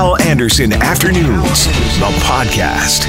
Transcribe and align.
Hal 0.00 0.16
Anderson 0.22 0.72
Afternoons, 0.72 1.66
the 1.98 2.10
podcast. 2.24 3.04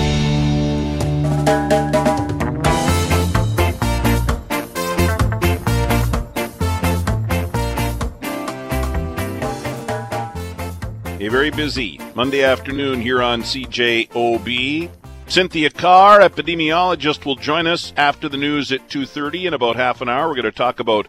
A 11.22 11.30
very 11.30 11.50
busy 11.50 11.98
Monday 12.14 12.44
afternoon 12.44 13.00
here 13.00 13.22
on 13.22 13.42
CJOB. 13.42 14.92
Cynthia 15.28 15.70
Carr, 15.70 16.20
epidemiologist, 16.20 17.24
will 17.24 17.38
join 17.38 17.68
us 17.68 17.94
after 17.96 18.28
the 18.28 18.36
news 18.36 18.74
at 18.74 18.90
2:30 18.90 19.46
in 19.46 19.54
about 19.54 19.78
half 19.78 20.02
an 20.02 20.10
hour. 20.10 20.28
We're 20.28 20.36
going 20.36 20.44
to 20.44 20.52
talk 20.52 20.82
about 20.82 21.08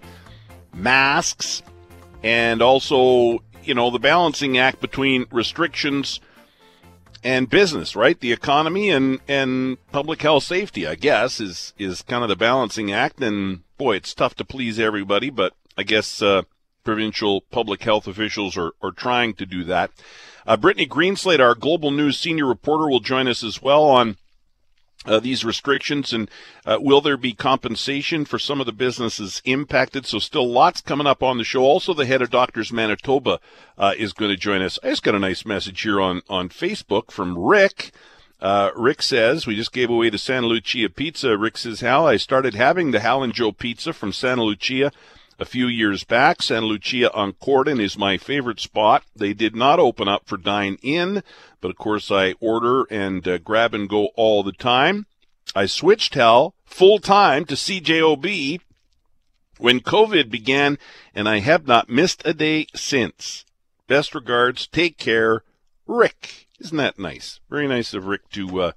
masks 0.73 1.61
and 2.23 2.63
also, 2.63 3.43
you 3.65 3.75
know, 3.75 3.91
the 3.91 3.99
balancing 3.99 4.59
act 4.59 4.81
between 4.81 5.27
restrictions 5.31 6.21
and 7.25 7.49
business, 7.49 7.95
right? 7.95 8.19
The 8.19 8.33
economy 8.33 8.91
and 8.91 9.21
and 9.29 9.79
public 9.93 10.23
health 10.23 10.45
safety, 10.45 10.87
I 10.87 10.95
guess, 10.95 11.41
is 11.41 11.73
is 11.79 12.03
kind 12.03 12.23
of 12.23 12.29
the 12.29 12.37
balancing 12.37 12.93
act. 12.93 13.21
And 13.21 13.63
boy, 13.79 13.97
it's 13.97 14.15
tough 14.15 14.35
to 14.37 14.45
please 14.45 14.79
everybody, 14.79 15.31
but 15.31 15.55
I 15.77 15.85
guess 15.85 16.21
uh, 16.21 16.43
provincial 16.85 17.43
public 17.43 17.83
health 17.83 18.07
officials 18.07 18.57
are, 18.57 18.73
are 18.83 18.91
trying 18.91 19.35
to 19.35 19.47
do 19.47 19.65
that. 19.65 19.91
Uh, 20.47 20.57
Brittany 20.57 20.87
Greenslade, 20.87 21.41
our 21.41 21.55
global 21.55 21.91
news 21.91 22.19
senior 22.19 22.47
reporter, 22.47 22.89
will 22.89 23.01
join 23.01 23.29
us 23.29 23.45
as 23.45 23.63
well 23.63 23.85
on 23.85 24.17
uh, 25.05 25.21
these 25.21 25.45
restrictions 25.45 26.13
and 26.13 26.31
uh, 26.65 26.79
will 26.81 27.01
there 27.01 27.17
be 27.17 27.33
compensation 27.33 28.25
for 28.25 28.39
some 28.39 28.61
of 28.61 28.67
the 28.67 28.73
businesses 28.73 29.43
impacted? 29.45 30.07
So 30.07 30.19
still 30.19 30.51
lots 30.51 30.81
coming 30.81 31.07
up 31.07 31.23
on 31.23 31.39
the 31.39 31.45
show. 31.45 31.63
Also, 31.63 31.95
the 31.95 32.07
head 32.07 32.23
of 32.23 32.31
Doctors 32.31 32.73
Manitoba 32.73 33.41
uh, 33.77 33.95
is 33.99 34.13
going 34.13 34.31
to 34.31 34.37
join 34.37 34.63
us. 34.63 34.79
I 34.83 34.91
just 34.91 35.03
got 35.03 35.15
a 35.15 35.19
nice 35.19 35.45
message 35.45 35.81
here 35.83 36.01
on 36.01 36.23
on 36.29 36.49
Facebook 36.49 37.11
from 37.11 37.39
Rick. 37.39 37.93
Uh, 38.41 38.71
Rick 38.75 39.03
says, 39.03 39.47
we 39.47 39.55
just 39.55 39.73
gave 39.73 39.89
away 39.89 40.11
the 40.11 40.19
Santa 40.19 40.49
Lucia 40.49 40.89
pizza. 40.89 41.39
Rick 41.39 41.57
says, 41.57 41.81
Hal, 41.81 42.09
I 42.09 42.17
started 42.17 42.55
having 42.55 42.91
the 42.91 42.99
Hal 42.99 43.23
and 43.23 43.33
Joe 43.33 43.53
pizza 43.53 43.93
from 43.93 44.13
Santa 44.13 44.43
Lucia 44.43 44.91
a 45.43 45.45
few 45.45 45.67
years 45.67 46.05
back. 46.05 46.41
Santa 46.41 46.67
Lucia 46.67 47.13
on 47.13 47.33
Corydon 47.33 47.81
is 47.81 47.99
my 47.99 48.17
favorite 48.17 48.61
spot. 48.61 49.03
They 49.15 49.35
did 49.35 49.57
not 49.57 49.81
open 49.81 50.07
up 50.07 50.23
for 50.25 50.37
dine 50.37 50.79
in, 50.83 51.23
but 51.61 51.71
of 51.71 51.77
course 51.77 52.11
I 52.11 52.35
order 52.41 52.85
and 52.85 53.27
uh, 53.27 53.39
grab 53.39 53.75
and 53.75 53.89
go 53.89 54.07
all 54.15 54.43
the 54.43 54.53
time. 54.53 55.07
I 55.55 55.67
switched 55.67 56.15
hell 56.15 56.55
full 56.65 57.01
time 57.01 57.45
to 57.47 57.55
CJOB 57.55 58.61
when 59.59 59.81
COVID 59.81 60.31
began, 60.31 60.79
and 61.13 61.29
I 61.29 61.41
have 61.41 61.67
not 61.67 61.91
missed 61.91 62.23
a 62.25 62.33
day 62.33 62.69
since. 62.75 63.45
Best 63.89 64.15
regards. 64.15 64.69
Take 64.69 64.97
care, 64.97 65.43
Rick. 65.89 66.47
Isn't 66.61 66.79
that 66.79 67.01
nice? 67.01 67.41
Very 67.51 67.67
nice 67.67 67.93
of 67.93 68.07
Rick 68.07 68.31
to 68.31 68.63
uh, 68.63 68.73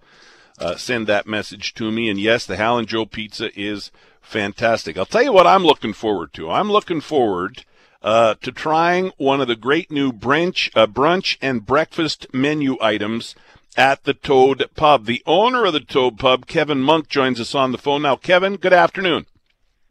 uh, 0.60 0.76
send 0.76 1.08
that 1.08 1.28
message 1.28 1.74
to 1.76 1.92
me. 1.92 2.10
And 2.10 2.20
yes, 2.20 2.46
the 2.46 2.58
Hal 2.58 2.78
and 2.78 2.88
Joe 2.88 3.06
pizza 3.06 3.50
is 3.60 3.92
fantastic. 4.22 4.98
I'll 4.98 5.06
tell 5.06 5.24
you 5.24 5.34
what 5.34 5.48
I'm 5.48 5.64
looking 5.64 5.94
forward 5.94 6.34
to. 6.34 6.50
I'm 6.50 6.72
looking 6.72 7.02
forward 7.02 7.66
uh, 8.02 8.36
to 8.42 8.52
trying 8.52 9.12
one 9.18 9.42
of 9.42 9.48
the 9.48 9.56
great 9.56 9.92
new 9.92 10.12
brunch, 10.12 10.70
uh, 10.76 10.88
brunch 10.88 11.38
and 11.42 11.66
breakfast 11.66 12.28
menu 12.34 12.78
items 12.82 13.36
at 13.76 14.04
the 14.04 14.14
Toad 14.14 14.64
Pub. 14.76 15.06
The 15.06 15.24
owner 15.26 15.66
of 15.66 15.74
the 15.74 15.80
Toad 15.80 16.18
Pub, 16.18 16.46
Kevin 16.46 16.82
Monk, 16.82 17.10
joins 17.10 17.40
us 17.40 17.56
on 17.56 17.72
the 17.72 17.78
phone 17.78 18.04
now. 18.04 18.16
Kevin, 18.16 18.58
good 18.58 18.74
afternoon. 18.74 19.26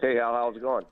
Hey, 0.01 0.19
Al, 0.19 0.33
how's 0.33 0.57
it 0.57 0.63
going? 0.63 0.85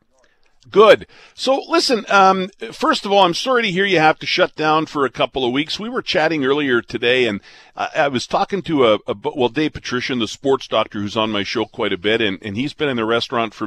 Good. 0.71 1.09
So, 1.35 1.61
listen, 1.69 2.05
um, 2.09 2.49
first 2.71 3.05
of 3.05 3.11
all, 3.11 3.25
I'm 3.25 3.35
sorry 3.35 3.63
to 3.63 3.71
hear 3.71 3.85
you 3.85 3.99
have 3.99 4.21
to 4.21 4.27
shut 4.27 4.55
down 4.55 4.87
for 4.87 5.05
a 5.05 5.11
couple 5.11 5.45
of 5.45 5.53
weeks. 5.53 5.81
We 5.81 5.89
were 5.89 6.03
chatting 6.03 6.45
earlier 6.45 6.81
today, 6.81 7.27
and 7.27 7.41
I, 7.75 7.89
I 7.97 8.09
was 8.09 8.29
talking 8.29 8.63
to 8.63 8.87
a, 8.87 8.99
a, 9.09 9.17
well, 9.35 9.49
Dave 9.49 9.73
Patrician, 9.73 10.21
the 10.21 10.29
sports 10.29 10.69
doctor, 10.69 11.01
who's 11.01 11.17
on 11.17 11.31
my 11.33 11.43
show 11.43 11.65
quite 11.65 11.93
a 11.93 11.99
bit, 11.99 12.21
and, 12.21 12.39
and 12.43 12.57
he's 12.57 12.75
been 12.75 12.89
in 12.89 12.97
the 12.97 13.05
restaurant 13.05 13.55
for 13.55 13.67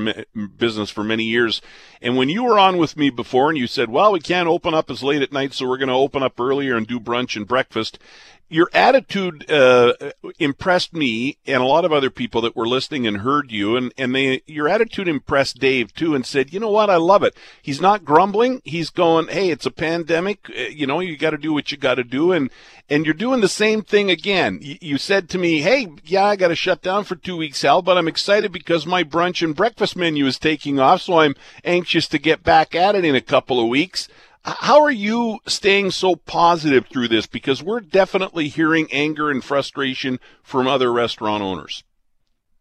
business 0.58 0.90
for 0.90 1.04
many 1.04 1.26
years. 1.26 1.62
And 2.02 2.16
when 2.16 2.30
you 2.30 2.46
were 2.46 2.58
on 2.58 2.78
with 2.78 2.96
me 2.96 3.10
before, 3.10 3.50
and 3.50 3.58
you 3.58 3.68
said, 3.68 3.90
well, 3.90 4.14
we 4.14 4.22
can't 4.22 4.48
open 4.48 4.74
up 4.74 4.90
as 4.90 5.04
late 5.04 5.22
at 5.22 5.34
night, 5.34 5.54
so 5.54 5.68
we're 5.68 5.78
going 5.78 5.90
to 5.90 5.94
open 5.94 6.24
up 6.24 6.40
earlier 6.40 6.78
and 6.78 6.88
do 6.88 7.02
brunch 7.02 7.36
and 7.36 7.46
breakfast 7.46 8.00
your 8.48 8.70
attitude 8.74 9.50
uh, 9.50 9.94
impressed 10.38 10.94
me 10.94 11.38
and 11.48 11.62
a 11.62 11.66
lot 11.66 11.84
of 11.84 11.92
other 11.92 12.10
people 12.10 12.42
that 12.42 12.56
were 12.56 12.68
listening 12.68 13.08
and 13.08 13.18
heard 13.18 13.52
you, 13.52 13.76
and 13.76 13.94
and 13.98 14.14
they 14.14 14.44
your 14.46 14.68
attitude 14.68 15.08
impressed 15.08 15.60
Dave 15.60 15.94
too, 15.94 16.14
and 16.14 16.26
said, 16.26 16.54
you 16.54 16.60
know 16.60 16.70
what, 16.70 16.90
I 16.90 16.98
love 16.98 17.24
it. 17.24 17.36
He's 17.62 17.82
not 17.82 18.06
grumbling. 18.06 18.62
He's 18.64 18.90
going, 18.90 19.28
hey, 19.28 19.50
it's 19.50 19.66
a 19.66 19.72
pandemic. 19.72 20.50
Uh, 20.50 20.64
you 20.64 20.86
know, 20.86 21.00
you 21.00 21.18
got 21.18 21.32
to 21.32 21.38
do 21.38 21.54
what 21.54 21.72
you 21.72 21.78
got 21.78 21.96
to 21.96 22.04
do, 22.04 22.32
and 22.32 22.52
and 22.88 23.06
you're 23.06 23.16
doing 23.16 23.42
the 23.42 23.48
same 23.48 23.82
thing 23.82 24.12
again. 24.12 24.60
You, 24.62 24.78
you 24.80 24.98
said 24.98 25.28
to 25.30 25.40
me, 25.40 25.62
hey, 25.62 25.88
yeah, 26.04 26.26
I 26.26 26.36
got 26.36 26.50
to 26.50 26.56
shut 26.56 26.84
down 26.84 27.04
for 27.04 27.16
two 27.16 27.38
weeks, 27.38 27.64
Hal, 27.64 27.82
but 27.82 27.98
I'm 27.98 28.08
excited 28.08 28.52
because 28.52 28.86
my 28.86 29.04
brunch 29.04 29.44
and 29.44 29.56
breakfast 29.56 29.96
menu 29.96 30.26
is 30.28 30.38
taking 30.38 30.80
off, 30.80 31.02
so 31.02 31.20
I'm 31.20 31.36
anxious 31.64 32.08
to 32.10 32.20
get 32.20 32.44
back 32.44 32.76
at 32.76 32.96
it 32.96 33.04
in 33.04 33.16
a 33.16 33.22
couple 33.22 33.60
of 33.60 33.68
weeks. 33.68 34.08
How 34.48 34.84
are 34.84 34.92
you 34.92 35.40
staying 35.48 35.90
so 35.90 36.16
positive 36.16 36.86
through 36.86 37.08
this? 37.08 37.26
Because 37.26 37.64
we're 37.64 37.80
definitely 37.80 38.48
hearing 38.48 38.88
anger 38.92 39.32
and 39.32 39.44
frustration 39.44 40.20
from 40.44 40.68
other 40.68 40.94
restaurant 40.94 41.42
owners. 41.42 41.84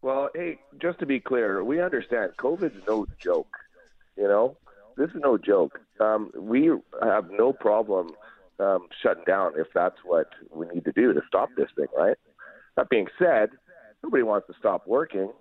Well, 0.01 0.29
hey, 0.33 0.57
just 0.81 0.97
to 0.99 1.05
be 1.05 1.19
clear, 1.19 1.63
we 1.63 1.79
understand 1.79 2.31
COVID's 2.39 2.81
no 2.87 3.05
joke. 3.19 3.55
You 4.17 4.27
know, 4.27 4.57
this 4.97 5.09
is 5.11 5.21
no 5.23 5.37
joke. 5.37 5.79
Um, 5.99 6.31
we 6.35 6.71
have 7.03 7.29
no 7.29 7.53
problem 7.53 8.13
um, 8.59 8.87
shutting 9.03 9.23
down 9.27 9.53
if 9.55 9.67
that's 9.75 9.97
what 10.03 10.29
we 10.51 10.65
need 10.73 10.85
to 10.85 10.91
do 10.91 11.13
to 11.13 11.21
stop 11.27 11.49
this 11.55 11.69
thing, 11.75 11.87
right? 11.95 12.17
That 12.77 12.89
being 12.89 13.07
said, 13.19 13.49
nobody 14.03 14.23
wants 14.23 14.47
to 14.47 14.53
stop 14.57 14.87
working, 14.87 15.31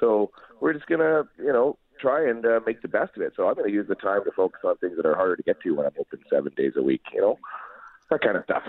so 0.00 0.32
we're 0.60 0.72
just 0.72 0.86
gonna, 0.86 1.22
you 1.38 1.52
know, 1.52 1.78
try 2.04 2.28
and 2.28 2.44
uh, 2.44 2.60
make 2.66 2.82
the 2.82 2.88
best 2.88 3.16
of 3.16 3.22
it. 3.22 3.32
So 3.36 3.48
I'm 3.48 3.54
going 3.54 3.68
to 3.68 3.72
use 3.72 3.88
the 3.88 3.94
time 3.94 4.24
to 4.24 4.30
focus 4.32 4.60
on 4.64 4.76
things 4.76 4.96
that 4.96 5.06
are 5.06 5.14
harder 5.14 5.36
to 5.36 5.42
get 5.42 5.60
to 5.62 5.74
when 5.74 5.86
I'm 5.86 5.92
open 5.98 6.20
seven 6.30 6.52
days 6.54 6.72
a 6.76 6.82
week. 6.82 7.02
You 7.12 7.20
know, 7.20 7.38
that 8.10 8.20
kind 8.20 8.36
of 8.36 8.44
stuff. 8.44 8.62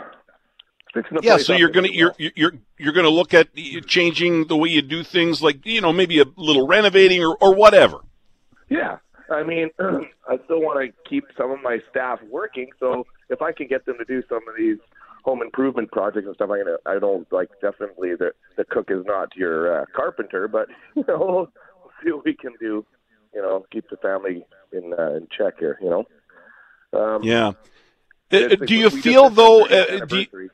Yeah, 1.21 1.35
so 1.35 1.51
you're 1.51 1.71
gonna 1.71 1.89
you're 1.89 2.15
you're 2.17 2.53
you're 2.77 2.93
gonna 2.93 3.09
look 3.09 3.33
at 3.33 3.49
changing 3.85 4.47
the 4.47 4.55
way 4.55 4.69
you 4.69 4.81
do 4.81 5.03
things, 5.03 5.41
like 5.41 5.65
you 5.65 5.81
know 5.81 5.91
maybe 5.91 6.21
a 6.21 6.25
little 6.37 6.65
renovating 6.65 7.21
or 7.21 7.35
or 7.41 7.53
whatever. 7.53 7.97
Yeah, 8.69 8.99
I 9.29 9.43
mean, 9.43 9.71
I 9.79 10.39
still 10.45 10.61
want 10.61 10.79
to 10.79 11.09
keep 11.09 11.25
some 11.37 11.51
of 11.51 11.61
my 11.61 11.79
staff 11.89 12.19
working, 12.29 12.69
so 12.79 13.05
if 13.29 13.41
I 13.41 13.51
can 13.51 13.67
get 13.67 13.85
them 13.85 13.97
to 13.97 14.05
do 14.05 14.23
some 14.29 14.47
of 14.47 14.55
these 14.57 14.77
home 15.25 15.41
improvement 15.41 15.91
projects 15.91 16.27
and 16.27 16.35
stuff, 16.35 16.49
I'm 16.49 16.63
gonna 16.63 16.77
I 16.85 16.97
don't 16.97 17.29
like 17.29 17.49
definitely 17.61 18.15
the 18.15 18.31
the 18.55 18.63
cook 18.63 18.89
is 18.89 19.03
not 19.05 19.35
your 19.35 19.81
uh, 19.81 19.85
carpenter, 19.93 20.47
but 20.47 20.69
you 20.95 21.03
know 21.09 21.49
we'll 21.83 21.91
see 22.01 22.11
what 22.13 22.23
we 22.23 22.35
can 22.35 22.53
do 22.57 22.85
you 23.35 23.41
know, 23.41 23.65
keep 23.71 23.89
the 23.89 23.97
family 23.97 24.45
in 24.71 24.93
uh, 24.97 25.15
in 25.15 25.27
check 25.35 25.59
here. 25.59 25.77
You 25.81 25.89
know. 25.89 26.05
Um, 26.99 27.23
yeah. 27.23 27.51
Uh, 28.31 28.55
do 28.55 28.75
you 28.75 28.89
feel 28.89 29.29
though? 29.29 29.65
Uh, 29.65 30.05
you, 30.09 30.49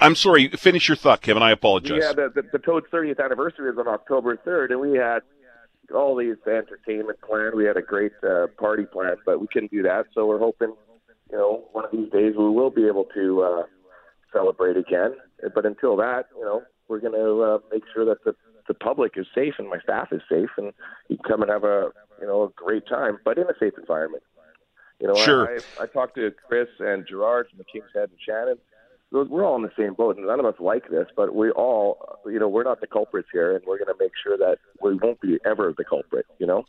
I'm 0.00 0.14
sorry. 0.16 0.48
Finish 0.48 0.88
your 0.88 0.96
thought, 0.96 1.20
Kevin. 1.20 1.42
I 1.42 1.50
apologize. 1.52 2.02
Yeah, 2.02 2.12
the, 2.12 2.30
the, 2.34 2.48
the 2.52 2.58
Toad's 2.58 2.86
30th 2.92 3.22
anniversary 3.22 3.70
is 3.70 3.78
on 3.78 3.86
October 3.86 4.36
3rd, 4.36 4.70
and 4.70 4.80
we 4.80 4.96
had 4.96 5.20
all 5.94 6.16
these 6.16 6.36
entertainment 6.46 7.20
planned. 7.20 7.54
We 7.54 7.64
had 7.64 7.76
a 7.76 7.82
great 7.82 8.12
uh, 8.22 8.46
party 8.58 8.84
planned, 8.84 9.18
but 9.26 9.40
we 9.40 9.46
couldn't 9.52 9.70
do 9.70 9.82
that. 9.82 10.06
So 10.14 10.26
we're 10.26 10.38
hoping, 10.38 10.74
you 11.30 11.36
know, 11.36 11.64
one 11.72 11.84
of 11.84 11.90
these 11.90 12.10
days 12.10 12.34
we 12.36 12.48
will 12.48 12.70
be 12.70 12.86
able 12.86 13.04
to 13.14 13.42
uh, 13.42 13.62
celebrate 14.32 14.76
again. 14.76 15.14
But 15.54 15.66
until 15.66 15.96
that, 15.96 16.26
you 16.36 16.44
know, 16.44 16.62
we're 16.88 17.00
going 17.00 17.14
to 17.14 17.42
uh, 17.42 17.58
make 17.70 17.82
sure 17.92 18.04
that 18.06 18.24
the 18.24 18.34
the 18.70 18.74
public 18.74 19.14
is 19.16 19.26
safe 19.34 19.54
and 19.58 19.68
my 19.68 19.80
staff 19.80 20.12
is 20.12 20.22
safe, 20.30 20.50
and 20.56 20.72
you 21.08 21.16
can 21.16 21.24
come 21.28 21.42
and 21.42 21.50
have 21.50 21.64
a 21.64 21.90
you 22.20 22.26
know 22.28 22.44
a 22.44 22.50
great 22.54 22.86
time, 22.86 23.18
but 23.24 23.36
in 23.36 23.44
a 23.44 23.54
safe 23.58 23.72
environment. 23.76 24.22
You 25.00 25.08
know, 25.08 25.16
sure. 25.16 25.50
I, 25.50 25.80
I, 25.80 25.82
I 25.82 25.86
talked 25.86 26.14
to 26.14 26.30
Chris 26.46 26.68
and 26.78 27.04
Gerard 27.04 27.48
from 27.48 27.58
the 27.58 27.64
King's 27.64 27.90
Head 27.92 28.10
and 28.10 28.18
Shannon. 28.24 28.58
We're 29.10 29.44
all 29.44 29.56
in 29.56 29.62
the 29.62 29.72
same 29.76 29.94
boat, 29.94 30.18
and 30.18 30.26
none 30.28 30.38
of 30.38 30.46
us 30.46 30.54
like 30.60 30.88
this, 30.88 31.08
but 31.16 31.34
we 31.34 31.50
all, 31.50 32.20
you 32.26 32.38
know, 32.38 32.48
we're 32.48 32.62
not 32.62 32.80
the 32.80 32.86
culprits 32.86 33.26
here, 33.32 33.56
and 33.56 33.64
we're 33.66 33.78
going 33.78 33.88
to 33.88 33.98
make 33.98 34.12
sure 34.22 34.38
that 34.38 34.58
we 34.80 34.94
won't 34.94 35.20
be 35.20 35.40
ever 35.44 35.74
the 35.76 35.84
culprit. 35.84 36.26
You 36.38 36.46
know. 36.46 36.64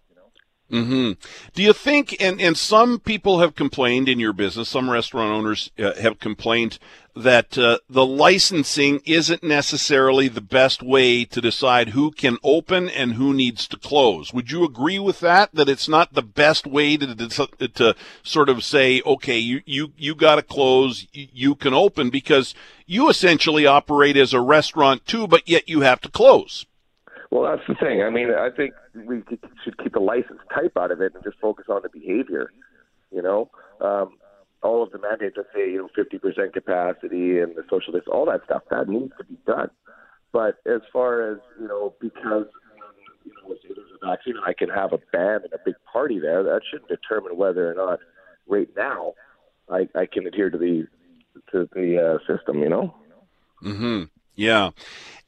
Hmm. 0.71 1.11
Do 1.53 1.63
you 1.63 1.73
think, 1.73 2.15
and 2.21 2.39
and 2.39 2.57
some 2.57 2.99
people 2.99 3.39
have 3.39 3.55
complained 3.55 4.07
in 4.07 4.19
your 4.19 4.31
business, 4.31 4.69
some 4.69 4.89
restaurant 4.89 5.29
owners 5.29 5.69
uh, 5.77 5.95
have 5.95 6.19
complained 6.19 6.79
that 7.13 7.57
uh, 7.57 7.79
the 7.89 8.05
licensing 8.05 9.01
isn't 9.05 9.43
necessarily 9.43 10.29
the 10.29 10.39
best 10.39 10.81
way 10.81 11.25
to 11.25 11.41
decide 11.41 11.89
who 11.89 12.09
can 12.09 12.37
open 12.41 12.87
and 12.87 13.15
who 13.15 13.33
needs 13.33 13.67
to 13.67 13.77
close. 13.77 14.33
Would 14.33 14.49
you 14.49 14.63
agree 14.63 14.97
with 14.97 15.19
that? 15.19 15.53
That 15.53 15.67
it's 15.67 15.89
not 15.89 16.13
the 16.13 16.21
best 16.21 16.65
way 16.65 16.95
to 16.95 17.15
to, 17.15 17.67
to 17.67 17.95
sort 18.23 18.47
of 18.47 18.63
say, 18.63 19.01
okay, 19.05 19.37
you 19.37 19.61
you 19.65 19.91
you 19.97 20.15
got 20.15 20.35
to 20.35 20.41
close, 20.41 21.05
you 21.11 21.53
can 21.55 21.73
open 21.73 22.09
because 22.09 22.55
you 22.85 23.09
essentially 23.09 23.65
operate 23.65 24.15
as 24.15 24.33
a 24.33 24.39
restaurant 24.39 25.05
too, 25.05 25.27
but 25.27 25.49
yet 25.49 25.67
you 25.67 25.81
have 25.81 25.99
to 25.99 26.09
close. 26.09 26.65
Well, 27.31 27.43
that's 27.43 27.65
the 27.67 27.75
thing. 27.75 28.03
I 28.03 28.09
mean, 28.09 28.29
I 28.29 28.49
think 28.55 28.73
we 28.93 29.23
should 29.63 29.77
keep 29.77 29.93
the 29.93 30.01
license 30.01 30.39
type 30.53 30.73
out 30.77 30.91
of 30.91 31.01
it 31.01 31.15
and 31.15 31.23
just 31.23 31.39
focus 31.39 31.65
on 31.69 31.81
the 31.81 31.89
behavior. 31.89 32.51
You 33.09 33.21
know, 33.21 33.49
um, 33.79 34.17
all 34.61 34.83
of 34.83 34.91
the 34.91 34.99
mandates 34.99 35.37
that 35.37 35.47
say 35.55 35.71
you 35.71 35.77
know 35.77 35.89
50% 35.97 36.53
capacity 36.53 37.39
and 37.39 37.55
the 37.55 37.63
social 37.69 37.93
distance, 37.93 38.11
all 38.11 38.25
that 38.25 38.41
stuff 38.45 38.63
that 38.69 38.89
needs 38.89 39.13
to 39.17 39.23
be 39.23 39.37
done. 39.45 39.69
But 40.33 40.57
as 40.65 40.81
far 40.91 41.31
as 41.31 41.37
you 41.59 41.67
know, 41.67 41.93
because 42.01 42.47
you 43.25 43.31
know, 43.47 43.55
say 43.55 43.73
there's 43.75 43.87
a 44.01 44.05
vaccine, 44.05 44.35
and 44.35 44.45
I 44.45 44.53
can 44.53 44.69
have 44.69 44.91
a 44.91 44.99
band 45.13 45.45
and 45.45 45.53
a 45.53 45.59
big 45.63 45.75
party 45.91 46.19
there. 46.19 46.43
That 46.43 46.61
shouldn't 46.69 46.89
determine 46.89 47.37
whether 47.37 47.71
or 47.71 47.75
not 47.75 47.99
right 48.47 48.69
now 48.75 49.13
I, 49.69 49.87
I 49.95 50.05
can 50.05 50.27
adhere 50.27 50.49
to 50.49 50.57
the 50.57 50.85
to 51.53 51.69
the 51.73 52.19
uh, 52.19 52.33
system. 52.33 52.59
You 52.59 52.69
know. 52.69 52.95
Hmm. 53.61 54.03
Yeah. 54.35 54.71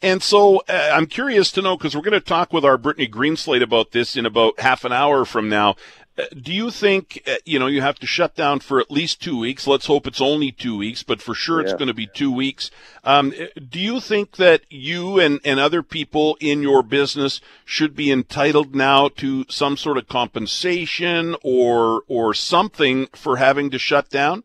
And 0.01 0.21
so 0.21 0.57
uh, 0.67 0.91
I'm 0.94 1.05
curious 1.05 1.51
to 1.53 1.61
know 1.61 1.77
because 1.77 1.95
we're 1.95 2.01
going 2.01 2.11
to 2.11 2.19
talk 2.19 2.51
with 2.51 2.65
our 2.65 2.77
Brittany 2.77 3.07
Greenslade 3.07 3.61
about 3.61 3.91
this 3.91 4.17
in 4.17 4.25
about 4.25 4.59
half 4.59 4.83
an 4.83 4.91
hour 4.91 5.23
from 5.23 5.47
now. 5.47 5.75
Uh, 6.15 6.25
do 6.39 6.53
you 6.53 6.69
think 6.69 7.23
uh, 7.25 7.35
you 7.44 7.57
know 7.57 7.65
you 7.65 7.81
have 7.81 7.97
to 7.97 8.05
shut 8.05 8.35
down 8.35 8.59
for 8.59 8.79
at 8.79 8.91
least 8.91 9.21
two 9.21 9.39
weeks? 9.39 9.65
Let's 9.65 9.88
hope 9.88 10.05
it's 10.05 10.21
only 10.21 10.51
two 10.51 10.77
weeks, 10.77 11.01
but 11.01 11.21
for 11.21 11.33
sure 11.33 11.59
yeah. 11.59 11.63
it's 11.63 11.73
going 11.73 11.88
to 11.88 11.94
be 11.94 12.05
two 12.05 12.31
weeks. 12.31 12.69
Um, 13.03 13.33
do 13.69 13.79
you 13.79 14.00
think 14.00 14.35
that 14.35 14.61
you 14.69 15.19
and, 15.19 15.39
and 15.44 15.59
other 15.59 15.81
people 15.81 16.38
in 16.39 16.61
your 16.61 16.83
business 16.83 17.41
should 17.65 17.95
be 17.95 18.11
entitled 18.11 18.75
now 18.75 19.07
to 19.07 19.45
some 19.50 19.75
sort 19.75 19.97
of 19.97 20.07
compensation 20.07 21.35
or 21.44 22.01
or 22.07 22.35
something 22.35 23.07
for 23.15 23.38
having 23.38 23.71
to 23.71 23.79
shut 23.79 24.09
down? 24.09 24.44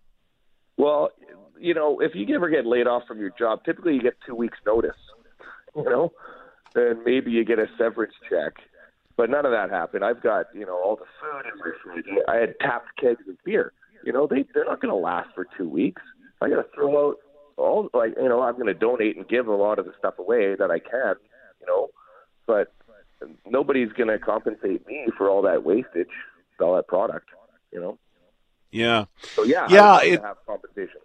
Well, 0.79 1.11
you 1.61 1.75
know, 1.75 2.01
if 2.01 2.15
you 2.15 2.35
ever 2.35 2.49
get 2.49 2.67
laid 2.67 2.87
off 2.87 3.05
from 3.07 3.21
your 3.21 3.31
job, 3.39 3.65
typically 3.65 3.95
you 3.95 4.03
get 4.03 4.17
two 4.27 4.35
weeks 4.35 4.59
notice. 4.67 4.97
You 5.77 5.85
know, 5.85 6.13
and 6.75 7.05
maybe 7.05 7.31
you 7.31 7.45
get 7.45 7.59
a 7.59 7.67
severance 7.79 8.15
check 8.29 8.55
but 9.19 9.29
none 9.29 9.45
of 9.45 9.51
that 9.51 9.69
happened. 9.69 10.05
I've 10.05 10.23
got 10.23 10.47
you 10.55 10.65
know 10.65 10.81
all 10.81 10.97
the 10.97 11.05
food 11.21 11.53
in 11.53 11.59
my 11.59 11.73
fridge. 11.83 12.07
I 12.29 12.37
had 12.37 12.55
tapped 12.61 12.97
kegs 12.99 13.29
of 13.29 13.35
beer. 13.45 13.73
You 14.05 14.13
know 14.13 14.27
they 14.27 14.47
they're 14.55 14.65
not 14.65 14.81
going 14.81 14.95
to 14.95 14.97
last 14.97 15.29
for 15.35 15.47
two 15.59 15.69
weeks. 15.69 16.01
I 16.41 16.49
got 16.49 16.57
to 16.57 16.67
throw 16.73 17.09
out 17.09 17.17
all 17.57 17.91
like 17.93 18.15
you 18.17 18.29
know 18.29 18.41
I'm 18.41 18.55
going 18.55 18.69
to 18.69 18.75
donate 18.75 19.17
and 19.17 19.29
give 19.29 19.49
a 19.49 19.55
lot 19.55 19.81
of 19.81 19.85
the 19.85 19.93
stuff 19.99 20.19
away 20.19 20.55
that 20.55 20.71
I 20.71 20.79
can. 20.79 21.17
You 21.61 21.67
know, 21.67 21.89
but 22.47 22.73
nobody's 23.45 23.93
going 23.93 24.09
to 24.09 24.21
compensate 24.21 24.87
me 24.87 25.09
for 25.19 25.29
all 25.29 25.43
that 25.43 25.65
wastage, 25.65 26.07
all 26.61 26.77
that 26.77 26.87
product. 26.87 27.29
You 27.73 27.81
know. 27.81 27.99
Yeah. 28.71 29.07
So 29.35 29.43
yeah, 29.43 29.67
yeah, 29.69 30.01
it, 30.01 30.23
have 30.23 30.37
compensation. 30.47 31.01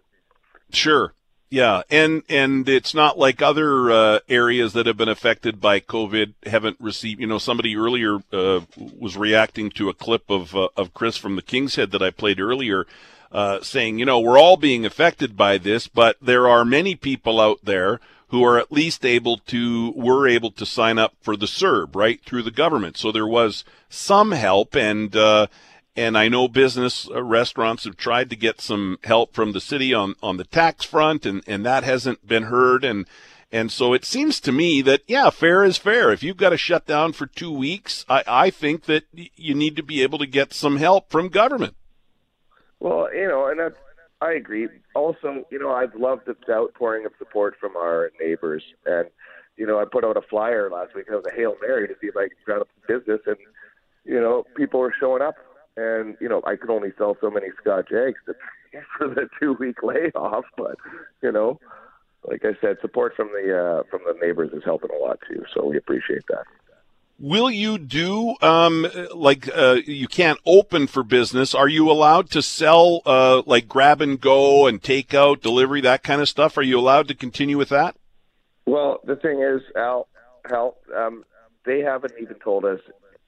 Sure. 0.76 1.14
Yeah, 1.50 1.82
and 1.88 2.22
and 2.28 2.68
it's 2.68 2.94
not 2.94 3.16
like 3.16 3.40
other 3.40 3.90
uh, 3.90 4.18
areas 4.28 4.72
that 4.72 4.86
have 4.86 4.96
been 4.96 5.08
affected 5.08 5.60
by 5.60 5.78
COVID 5.78 6.34
haven't 6.46 6.78
received. 6.80 7.20
You 7.20 7.28
know, 7.28 7.38
somebody 7.38 7.76
earlier 7.76 8.18
uh, 8.32 8.62
was 8.76 9.16
reacting 9.16 9.70
to 9.72 9.88
a 9.88 9.94
clip 9.94 10.28
of 10.28 10.56
uh, 10.56 10.68
of 10.76 10.94
Chris 10.94 11.16
from 11.16 11.36
the 11.36 11.42
King's 11.42 11.76
Head 11.76 11.92
that 11.92 12.02
I 12.02 12.10
played 12.10 12.40
earlier, 12.40 12.86
uh, 13.30 13.60
saying, 13.60 13.98
you 13.98 14.04
know, 14.04 14.18
we're 14.18 14.38
all 14.38 14.56
being 14.56 14.84
affected 14.84 15.36
by 15.36 15.58
this, 15.58 15.86
but 15.86 16.16
there 16.20 16.48
are 16.48 16.64
many 16.64 16.96
people 16.96 17.40
out 17.40 17.60
there 17.62 18.00
who 18.28 18.42
are 18.42 18.58
at 18.58 18.72
least 18.72 19.04
able 19.04 19.36
to 19.38 19.92
were 19.92 20.26
able 20.26 20.50
to 20.50 20.66
sign 20.66 20.98
up 20.98 21.14
for 21.20 21.36
the 21.36 21.46
CERB 21.46 21.94
right 21.94 22.20
through 22.24 22.42
the 22.42 22.50
government. 22.50 22.96
So 22.96 23.12
there 23.12 23.28
was 23.28 23.64
some 23.88 24.32
help, 24.32 24.74
and 24.74 25.14
uh, 25.14 25.46
and 25.96 26.18
I 26.18 26.28
know 26.28 26.48
business 26.48 27.08
uh, 27.08 27.22
restaurants 27.22 27.84
have 27.84 27.96
tried 27.96 28.30
to 28.30 28.36
get 28.36 28.60
some 28.60 28.98
help 29.04 29.34
from 29.34 29.52
the 29.52 29.60
city 29.60 29.94
on, 29.94 30.14
on 30.22 30.36
the 30.36 30.44
tax 30.44 30.84
front, 30.84 31.24
and, 31.24 31.42
and 31.46 31.64
that 31.64 31.84
hasn't 31.84 32.26
been 32.26 32.44
heard. 32.44 32.84
And 32.84 33.06
and 33.52 33.70
so 33.70 33.92
it 33.92 34.04
seems 34.04 34.40
to 34.40 34.52
me 34.52 34.82
that 34.82 35.02
yeah, 35.06 35.30
fair 35.30 35.62
is 35.62 35.78
fair. 35.78 36.10
If 36.10 36.22
you've 36.22 36.36
got 36.36 36.50
to 36.50 36.56
shut 36.56 36.86
down 36.86 37.12
for 37.12 37.26
two 37.26 37.52
weeks, 37.52 38.04
I, 38.08 38.24
I 38.26 38.50
think 38.50 38.84
that 38.86 39.04
you 39.12 39.54
need 39.54 39.76
to 39.76 39.82
be 39.82 40.02
able 40.02 40.18
to 40.18 40.26
get 40.26 40.52
some 40.52 40.76
help 40.78 41.10
from 41.10 41.28
government. 41.28 41.76
Well, 42.80 43.08
you 43.14 43.28
know, 43.28 43.46
and 43.46 43.60
that's 43.60 43.76
I 44.20 44.32
agree. 44.32 44.68
Also, 44.94 45.44
you 45.50 45.58
know, 45.58 45.72
I've 45.72 45.94
loved 45.94 46.22
the 46.26 46.36
outpouring 46.52 47.04
of 47.06 47.12
support 47.18 47.54
from 47.60 47.76
our 47.76 48.10
neighbors, 48.20 48.62
and 48.86 49.08
you 49.56 49.66
know, 49.66 49.78
I 49.78 49.84
put 49.84 50.04
out 50.04 50.16
a 50.16 50.22
flyer 50.22 50.68
last 50.70 50.94
week. 50.94 51.06
It 51.08 51.14
was 51.14 51.24
a 51.30 51.34
hail 51.34 51.54
mary 51.60 51.86
to 51.86 51.94
see 52.00 52.08
if 52.08 52.16
I 52.16 52.22
could 52.22 52.44
grab 52.44 52.60
up 52.62 52.68
business, 52.88 53.20
and 53.26 53.36
you 54.04 54.20
know, 54.20 54.44
people 54.56 54.80
were 54.80 54.94
showing 54.98 55.22
up 55.22 55.36
and 55.76 56.16
you 56.20 56.28
know 56.28 56.42
I 56.46 56.56
could 56.56 56.70
only 56.70 56.92
sell 56.96 57.16
so 57.20 57.30
many 57.30 57.48
Scotch 57.60 57.90
eggs 57.92 58.20
for 58.98 59.08
the 59.08 59.28
two 59.40 59.54
week 59.54 59.82
layoff. 59.82 60.44
But 60.56 60.76
you 61.22 61.32
know, 61.32 61.58
like 62.28 62.44
I 62.44 62.52
said, 62.60 62.76
support 62.80 63.14
from 63.16 63.28
the 63.28 63.56
uh, 63.56 63.82
from 63.90 64.00
the 64.06 64.14
neighbors 64.24 64.50
is 64.52 64.62
helping 64.64 64.90
a 64.90 65.02
lot 65.02 65.18
too. 65.28 65.44
So 65.54 65.66
we 65.66 65.76
appreciate 65.76 66.24
that. 66.28 66.44
Will 67.20 67.48
you 67.48 67.78
do 67.78 68.34
um, 68.42 68.88
like 69.14 69.48
uh, 69.56 69.76
you 69.86 70.08
can't 70.08 70.38
open 70.44 70.88
for 70.88 71.04
business? 71.04 71.54
Are 71.54 71.68
you 71.68 71.90
allowed 71.90 72.30
to 72.30 72.42
sell 72.42 73.02
uh, 73.06 73.42
like 73.46 73.68
grab 73.68 74.00
and 74.00 74.20
go 74.20 74.66
and 74.66 74.82
takeout, 74.82 75.40
delivery, 75.40 75.80
that 75.82 76.02
kind 76.02 76.20
of 76.20 76.28
stuff? 76.28 76.58
Are 76.58 76.62
you 76.62 76.78
allowed 76.78 77.06
to 77.08 77.14
continue 77.14 77.56
with 77.56 77.68
that? 77.68 77.96
Well, 78.66 79.00
the 79.04 79.14
thing 79.14 79.42
is, 79.42 79.60
Al, 79.76 80.08
Al 80.50 80.76
um, 80.96 81.24
they 81.64 81.80
haven't 81.80 82.14
even 82.20 82.36
told 82.40 82.64
us 82.64 82.80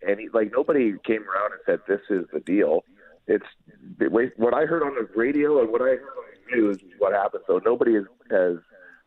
any 0.07 0.29
like 0.33 0.53
nobody 0.53 0.95
came 1.05 1.23
around 1.23 1.53
and 1.53 1.61
said 1.65 1.81
this 1.89 2.01
is 2.11 2.27
the 2.33 2.41
deal. 2.41 2.85
It's 3.27 3.47
what 4.37 4.55
I 4.55 4.67
heard 4.67 4.83
on 4.83 4.95
the 4.95 5.09
radio 5.17 5.61
and 5.61 5.71
what 5.71 5.83
I 5.83 5.97
heard 5.97 6.03
on 6.03 6.25
the 6.51 6.57
news 6.57 6.77
is 6.77 6.93
what 6.99 7.13
happened. 7.13 7.43
So 7.47 7.61
nobody 7.65 7.95
has, 7.95 8.05
has 8.31 8.57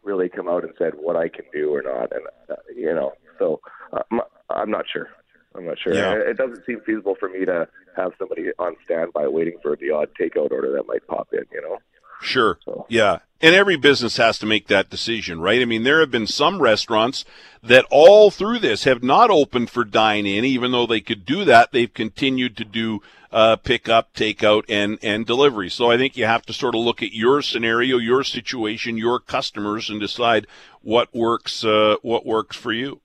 really 0.04 0.30
come 0.30 0.48
out 0.48 0.64
and 0.64 0.74
said 0.78 0.94
what 0.96 1.16
I 1.16 1.30
can 1.30 1.46
do 1.54 1.74
or 1.74 1.82
not, 1.82 2.12
and 2.12 2.26
uh, 2.50 2.56
you 2.76 2.94
know, 2.94 3.14
so 3.38 3.62
uh, 3.94 4.04
I'm 4.50 4.72
not 4.72 4.86
sure. 4.92 5.08
I'm 5.56 5.66
not 5.66 5.78
sure. 5.80 5.94
Yeah. 5.94 6.14
It 6.14 6.38
doesn't 6.38 6.66
seem 6.66 6.82
feasible 6.86 7.16
for 7.20 7.30
me 7.30 7.46
to 7.46 7.68
have 7.96 8.12
somebody 8.20 8.50
on 8.60 8.76
standby 8.86 9.28
waiting 9.28 9.58
for 9.62 9.76
the 9.76 9.92
odd 9.92 10.10
takeout 10.20 10.52
order 10.52 10.72
that 10.74 10.88
might 10.88 11.06
pop 11.08 11.30
in. 11.34 11.44
You 11.52 11.62
know. 11.62 11.78
Sure. 12.22 12.60
So. 12.66 12.86
Yeah. 12.90 13.20
And 13.42 13.56
every 13.56 13.78
business 13.78 14.18
has 14.18 14.38
to 14.40 14.46
make 14.46 14.68
that 14.68 14.90
decision, 14.90 15.40
right? 15.40 15.62
I 15.62 15.66
mean, 15.66 15.84
there 15.84 16.02
have 16.02 16.12
been 16.12 16.28
some 16.28 16.62
restaurants 16.62 17.24
that 17.64 17.86
all 17.90 18.32
through 18.32 18.60
this 18.60 18.84
have 18.84 19.02
not 19.02 19.30
opened 19.30 19.70
for 19.70 19.86
dine 19.86 20.26
in, 20.26 20.44
even 20.44 20.72
though 20.72 20.86
they 20.86 21.00
could 21.00 21.26
do 21.26 21.46
that. 21.46 21.72
They've 21.72 21.94
continued 21.94 22.58
to 22.58 22.66
do 22.66 23.02
uh, 23.32 23.56
pick 23.56 23.88
up, 23.88 24.14
takeout, 24.14 24.64
and, 24.68 25.00
and 25.02 25.26
delivery. 25.26 25.70
So 25.70 25.90
I 25.90 25.98
think 25.98 26.18
you 26.18 26.26
have 26.26 26.46
to 26.48 26.54
sort 26.54 26.76
of 26.76 26.82
look 26.82 27.02
at 27.02 27.14
your 27.14 27.42
scenario, 27.42 27.98
your 27.98 28.26
situation, 28.26 28.98
your 28.98 29.20
customers, 29.20 29.90
and 29.90 30.02
decide 30.02 30.46
what 30.82 31.14
works, 31.16 31.64
uh, 31.64 31.96
what 32.02 32.26
works 32.26 32.58
for 32.58 32.74
you. 32.74 33.00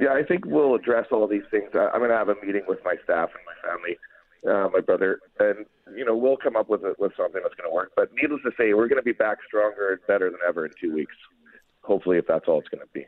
Yeah, 0.00 0.12
I 0.12 0.22
think 0.22 0.44
we'll 0.44 0.76
address 0.76 1.06
all 1.10 1.26
these 1.26 1.42
things. 1.50 1.70
I'm 1.74 1.98
going 1.98 2.10
to 2.10 2.16
have 2.16 2.28
a 2.28 2.36
meeting 2.44 2.62
with 2.68 2.78
my 2.84 2.94
staff 3.02 3.30
and 3.34 3.42
my 3.44 3.68
family 3.68 3.98
uh, 4.46 4.68
my 4.72 4.80
brother, 4.80 5.20
and 5.38 5.66
you 5.96 6.04
know 6.04 6.16
we'll 6.16 6.36
come 6.36 6.56
up 6.56 6.68
with 6.68 6.82
a, 6.82 6.94
with 6.98 7.12
something 7.16 7.40
that's 7.42 7.54
going 7.54 7.68
to 7.68 7.74
work. 7.74 7.92
But 7.96 8.10
needless 8.14 8.40
to 8.44 8.50
say, 8.58 8.74
we're 8.74 8.88
going 8.88 9.00
to 9.00 9.02
be 9.02 9.12
back 9.12 9.38
stronger 9.46 9.92
and 9.92 10.06
better 10.06 10.30
than 10.30 10.40
ever 10.46 10.66
in 10.66 10.72
two 10.80 10.92
weeks. 10.92 11.14
Hopefully, 11.82 12.18
if 12.18 12.26
that's 12.26 12.46
all 12.46 12.60
it's 12.60 12.68
going 12.68 12.82
to 12.82 12.92
be. 12.92 13.06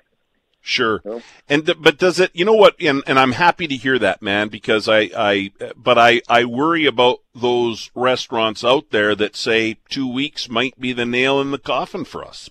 Sure. 0.62 1.00
You 1.04 1.10
know? 1.10 1.22
And 1.48 1.66
th- 1.66 1.78
but 1.80 1.98
does 1.98 2.20
it? 2.20 2.30
You 2.34 2.44
know 2.44 2.54
what? 2.54 2.76
And 2.80 3.02
and 3.06 3.18
I'm 3.18 3.32
happy 3.32 3.66
to 3.66 3.76
hear 3.76 3.98
that, 3.98 4.20
man, 4.22 4.48
because 4.48 4.88
I 4.88 5.10
I 5.16 5.52
but 5.76 5.98
I 5.98 6.20
I 6.28 6.44
worry 6.44 6.86
about 6.86 7.20
those 7.34 7.90
restaurants 7.94 8.64
out 8.64 8.90
there 8.90 9.14
that 9.14 9.36
say 9.36 9.78
two 9.88 10.10
weeks 10.10 10.48
might 10.48 10.78
be 10.78 10.92
the 10.92 11.06
nail 11.06 11.40
in 11.40 11.50
the 11.50 11.58
coffin 11.58 12.04
for 12.04 12.24
us. 12.24 12.50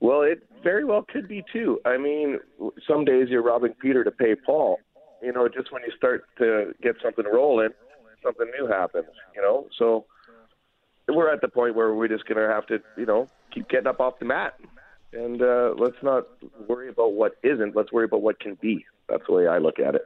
Well, 0.00 0.22
it 0.22 0.42
very 0.62 0.84
well 0.84 1.02
could 1.02 1.28
be 1.28 1.44
too. 1.52 1.80
I 1.84 1.96
mean, 1.96 2.38
some 2.86 3.04
days 3.04 3.28
you're 3.28 3.42
robbing 3.42 3.74
Peter 3.80 4.04
to 4.04 4.10
pay 4.10 4.34
Paul. 4.34 4.78
You 5.22 5.32
know, 5.32 5.48
just 5.48 5.72
when 5.72 5.82
you 5.82 5.92
start 5.96 6.24
to 6.38 6.74
get 6.82 6.96
something 7.02 7.26
rolling, 7.30 7.70
something 8.22 8.46
new 8.58 8.66
happens, 8.66 9.08
you 9.34 9.42
know. 9.42 9.66
So 9.78 10.06
we're 11.08 11.32
at 11.32 11.40
the 11.40 11.48
point 11.48 11.74
where 11.74 11.94
we're 11.94 12.08
just 12.08 12.26
going 12.26 12.38
to 12.38 12.52
have 12.52 12.66
to, 12.66 12.78
you 12.96 13.06
know, 13.06 13.28
keep 13.52 13.68
getting 13.68 13.86
up 13.86 14.00
off 14.00 14.18
the 14.18 14.24
mat, 14.24 14.54
and 15.12 15.42
uh, 15.42 15.74
let's 15.76 15.96
not 16.02 16.24
worry 16.68 16.88
about 16.88 17.12
what 17.12 17.32
isn't. 17.42 17.74
Let's 17.74 17.92
worry 17.92 18.04
about 18.04 18.22
what 18.22 18.40
can 18.40 18.56
be. 18.60 18.84
That's 19.08 19.22
the 19.26 19.32
way 19.32 19.46
I 19.46 19.58
look 19.58 19.78
at 19.78 19.94
it. 19.94 20.02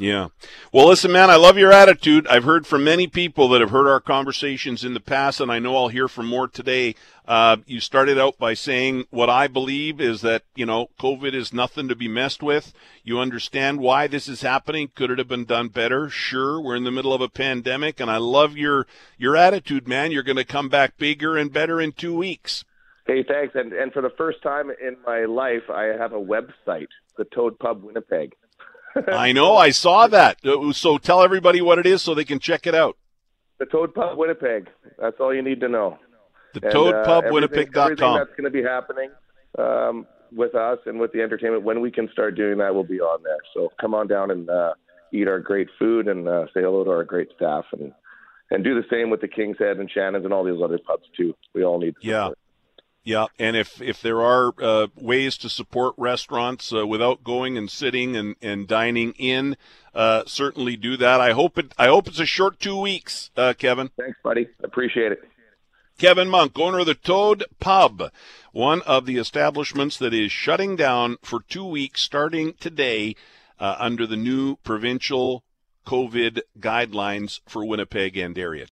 Yeah. 0.00 0.28
Well, 0.72 0.88
listen, 0.88 1.12
man, 1.12 1.28
I 1.28 1.36
love 1.36 1.58
your 1.58 1.72
attitude. 1.72 2.26
I've 2.26 2.44
heard 2.44 2.66
from 2.66 2.84
many 2.84 3.06
people 3.06 3.50
that 3.50 3.60
have 3.60 3.68
heard 3.68 3.86
our 3.86 4.00
conversations 4.00 4.82
in 4.82 4.94
the 4.94 5.00
past, 5.00 5.42
and 5.42 5.52
I 5.52 5.58
know 5.58 5.76
I'll 5.76 5.88
hear 5.88 6.08
from 6.08 6.26
more 6.26 6.48
today. 6.48 6.94
Uh, 7.28 7.58
you 7.66 7.80
started 7.80 8.18
out 8.18 8.38
by 8.38 8.54
saying 8.54 9.04
what 9.10 9.28
I 9.28 9.46
believe 9.46 10.00
is 10.00 10.22
that, 10.22 10.42
you 10.54 10.64
know, 10.64 10.88
COVID 10.98 11.34
is 11.34 11.52
nothing 11.52 11.86
to 11.88 11.94
be 11.94 12.08
messed 12.08 12.42
with. 12.42 12.72
You 13.04 13.20
understand 13.20 13.78
why 13.78 14.06
this 14.06 14.26
is 14.26 14.40
happening. 14.40 14.90
Could 14.94 15.10
it 15.10 15.18
have 15.18 15.28
been 15.28 15.44
done 15.44 15.68
better? 15.68 16.08
Sure. 16.08 16.58
We're 16.58 16.76
in 16.76 16.84
the 16.84 16.90
middle 16.90 17.12
of 17.12 17.20
a 17.20 17.28
pandemic, 17.28 18.00
and 18.00 18.10
I 18.10 18.16
love 18.16 18.56
your, 18.56 18.86
your 19.18 19.36
attitude, 19.36 19.86
man. 19.86 20.12
You're 20.12 20.22
going 20.22 20.36
to 20.36 20.44
come 20.44 20.70
back 20.70 20.96
bigger 20.96 21.36
and 21.36 21.52
better 21.52 21.78
in 21.78 21.92
two 21.92 22.16
weeks. 22.16 22.64
Hey, 23.06 23.22
thanks. 23.22 23.54
And, 23.54 23.74
and 23.74 23.92
for 23.92 24.00
the 24.00 24.12
first 24.16 24.42
time 24.42 24.70
in 24.70 24.96
my 25.06 25.26
life, 25.26 25.68
I 25.68 25.92
have 25.98 26.14
a 26.14 26.20
website, 26.20 26.88
the 27.18 27.24
Toad 27.24 27.58
Pub 27.58 27.82
Winnipeg. 27.84 28.32
I 29.08 29.32
know. 29.32 29.56
I 29.56 29.70
saw 29.70 30.06
that. 30.08 30.38
Uh, 30.44 30.72
so 30.72 30.98
tell 30.98 31.22
everybody 31.22 31.60
what 31.60 31.78
it 31.78 31.86
is 31.86 32.02
so 32.02 32.14
they 32.14 32.24
can 32.24 32.38
check 32.38 32.66
it 32.66 32.74
out. 32.74 32.96
The 33.58 33.66
Toad 33.66 33.94
Pub 33.94 34.16
Winnipeg. 34.16 34.68
That's 34.98 35.16
all 35.20 35.34
you 35.34 35.42
need 35.42 35.60
to 35.60 35.68
know. 35.68 35.98
The 36.54 36.60
Toad 36.60 36.94
uh, 36.94 37.04
Pub 37.04 37.24
Winnipeg.com. 37.30 37.92
Everything 37.92 38.14
that's 38.14 38.30
going 38.30 38.44
to 38.44 38.50
be 38.50 38.62
happening 38.62 39.10
um, 39.58 40.06
with 40.32 40.54
us 40.54 40.78
and 40.86 40.98
with 40.98 41.12
the 41.12 41.22
entertainment, 41.22 41.62
when 41.62 41.80
we 41.80 41.90
can 41.90 42.08
start 42.12 42.36
doing 42.36 42.58
that, 42.58 42.74
we'll 42.74 42.84
be 42.84 43.00
on 43.00 43.22
there. 43.22 43.38
So 43.54 43.68
come 43.80 43.94
on 43.94 44.06
down 44.06 44.30
and 44.30 44.48
uh, 44.48 44.72
eat 45.12 45.28
our 45.28 45.40
great 45.40 45.68
food 45.78 46.08
and 46.08 46.28
uh, 46.28 46.46
say 46.46 46.62
hello 46.62 46.84
to 46.84 46.90
our 46.90 47.04
great 47.04 47.28
staff 47.36 47.64
and 47.72 47.92
and 48.52 48.64
do 48.64 48.74
the 48.74 48.86
same 48.90 49.10
with 49.10 49.20
the 49.20 49.28
King's 49.28 49.58
Head 49.58 49.76
and 49.76 49.88
Shannon's 49.88 50.24
and 50.24 50.34
all 50.34 50.42
these 50.42 50.60
other 50.62 50.78
pubs 50.84 51.04
too. 51.16 51.34
We 51.54 51.62
all 51.62 51.78
need. 51.78 51.94
To. 52.02 52.06
Yeah. 52.08 52.30
Yeah, 53.02 53.26
and 53.38 53.56
if 53.56 53.80
if 53.80 54.02
there 54.02 54.20
are 54.20 54.52
uh, 54.60 54.88
ways 54.94 55.38
to 55.38 55.48
support 55.48 55.94
restaurants 55.96 56.72
uh, 56.72 56.86
without 56.86 57.24
going 57.24 57.56
and 57.56 57.70
sitting 57.70 58.14
and, 58.14 58.36
and 58.42 58.68
dining 58.68 59.12
in, 59.12 59.56
uh, 59.94 60.24
certainly 60.26 60.76
do 60.76 60.98
that. 60.98 61.18
I 61.20 61.32
hope 61.32 61.58
it. 61.58 61.72
I 61.78 61.86
hope 61.86 62.08
it's 62.08 62.20
a 62.20 62.26
short 62.26 62.60
two 62.60 62.78
weeks, 62.78 63.30
uh, 63.36 63.54
Kevin. 63.56 63.90
Thanks, 63.96 64.18
buddy. 64.22 64.48
Appreciate 64.62 65.12
it. 65.12 65.22
Kevin 65.96 66.28
Monk, 66.28 66.58
owner 66.58 66.78
of 66.78 66.86
the 66.86 66.94
Toad 66.94 67.44
Pub, 67.58 68.10
one 68.52 68.80
of 68.82 69.04
the 69.04 69.18
establishments 69.18 69.98
that 69.98 70.14
is 70.14 70.32
shutting 70.32 70.76
down 70.76 71.18
for 71.22 71.40
two 71.40 71.64
weeks 71.64 72.00
starting 72.00 72.54
today 72.54 73.14
uh, 73.58 73.76
under 73.78 74.06
the 74.06 74.16
new 74.16 74.56
provincial 74.56 75.44
COVID 75.86 76.40
guidelines 76.58 77.40
for 77.46 77.66
Winnipeg 77.66 78.16
and 78.16 78.38
area. 78.38 78.66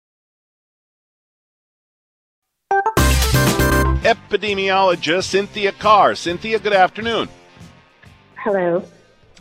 Epidemiologist 4.07 5.25
Cynthia 5.25 5.73
Carr. 5.73 6.15
Cynthia, 6.15 6.59
good 6.59 6.71
afternoon. 6.71 7.27
Hello. 8.37 8.81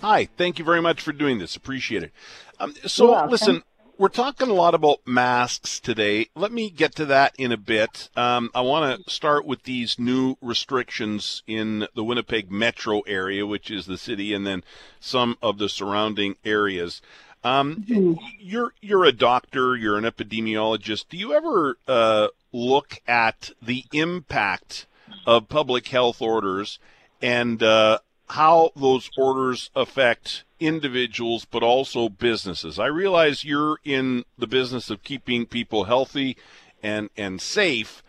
Hi. 0.01 0.25
Thank 0.37 0.59
you 0.59 0.65
very 0.65 0.83
much 0.83 1.01
for 1.01 1.13
doing 1.13 1.39
this. 1.39 1.55
Appreciate 1.55 2.03
it. 2.03 2.13
Um, 2.59 2.75
so, 2.85 3.27
listen, 3.27 3.63
we're 3.97 4.09
talking 4.09 4.51
a 4.51 4.55
lot 4.55 4.75
about 4.75 5.07
masks 5.07 5.79
today. 5.79 6.31
Let 6.35 6.51
me 6.51 6.69
get 6.69 6.97
to 6.97 7.05
that 7.07 7.37
in 7.39 7.53
a 7.53 7.57
bit. 7.57 8.11
Um, 8.17 8.51
I 8.57 8.63
want 8.63 9.07
to 9.07 9.09
start 9.09 9.47
with 9.47 9.63
these 9.63 10.01
new 10.01 10.35
restrictions 10.41 11.45
in 11.47 11.87
the 11.95 12.03
Winnipeg 12.03 12.51
metro 12.51 13.03
area, 13.03 13.47
which 13.47 13.71
is 13.71 13.87
the 13.87 13.97
city, 13.97 14.35
and 14.35 14.45
then 14.45 14.65
some 14.99 15.39
of 15.41 15.59
the 15.59 15.69
surrounding 15.69 16.35
areas. 16.45 17.01
Um, 17.47 17.77
mm-hmm. 17.77 18.15
You're 18.41 18.73
you're 18.81 19.05
a 19.05 19.13
doctor. 19.13 19.77
You're 19.77 19.99
an 19.99 20.05
epidemiologist. 20.05 21.07
Do 21.09 21.17
you 21.17 21.33
ever 21.33 21.79
uh, 21.87 22.29
look 22.53 23.01
at 23.07 23.51
the 23.63 23.85
impact 23.93 24.87
of 25.27 25.49
public 25.49 25.89
health 25.89 26.21
orders 26.21 26.79
and 27.23 27.63
uh, 27.63 27.99
how 28.31 28.71
those 28.75 29.11
orders 29.17 29.71
affect 29.77 30.45
individuals, 30.59 31.45
but 31.45 31.63
also 31.63 32.09
businesses. 32.09 32.79
I 32.79 32.87
realize 32.87 33.45
you're 33.45 33.79
in 33.85 34.25
the 34.39 34.47
business 34.47 34.91
of 34.91 35.03
keeping 35.03 35.47
people 35.47 35.85
healthy 35.85 36.37
and 36.83 37.11
and 37.17 37.41
safe. 37.41 38.03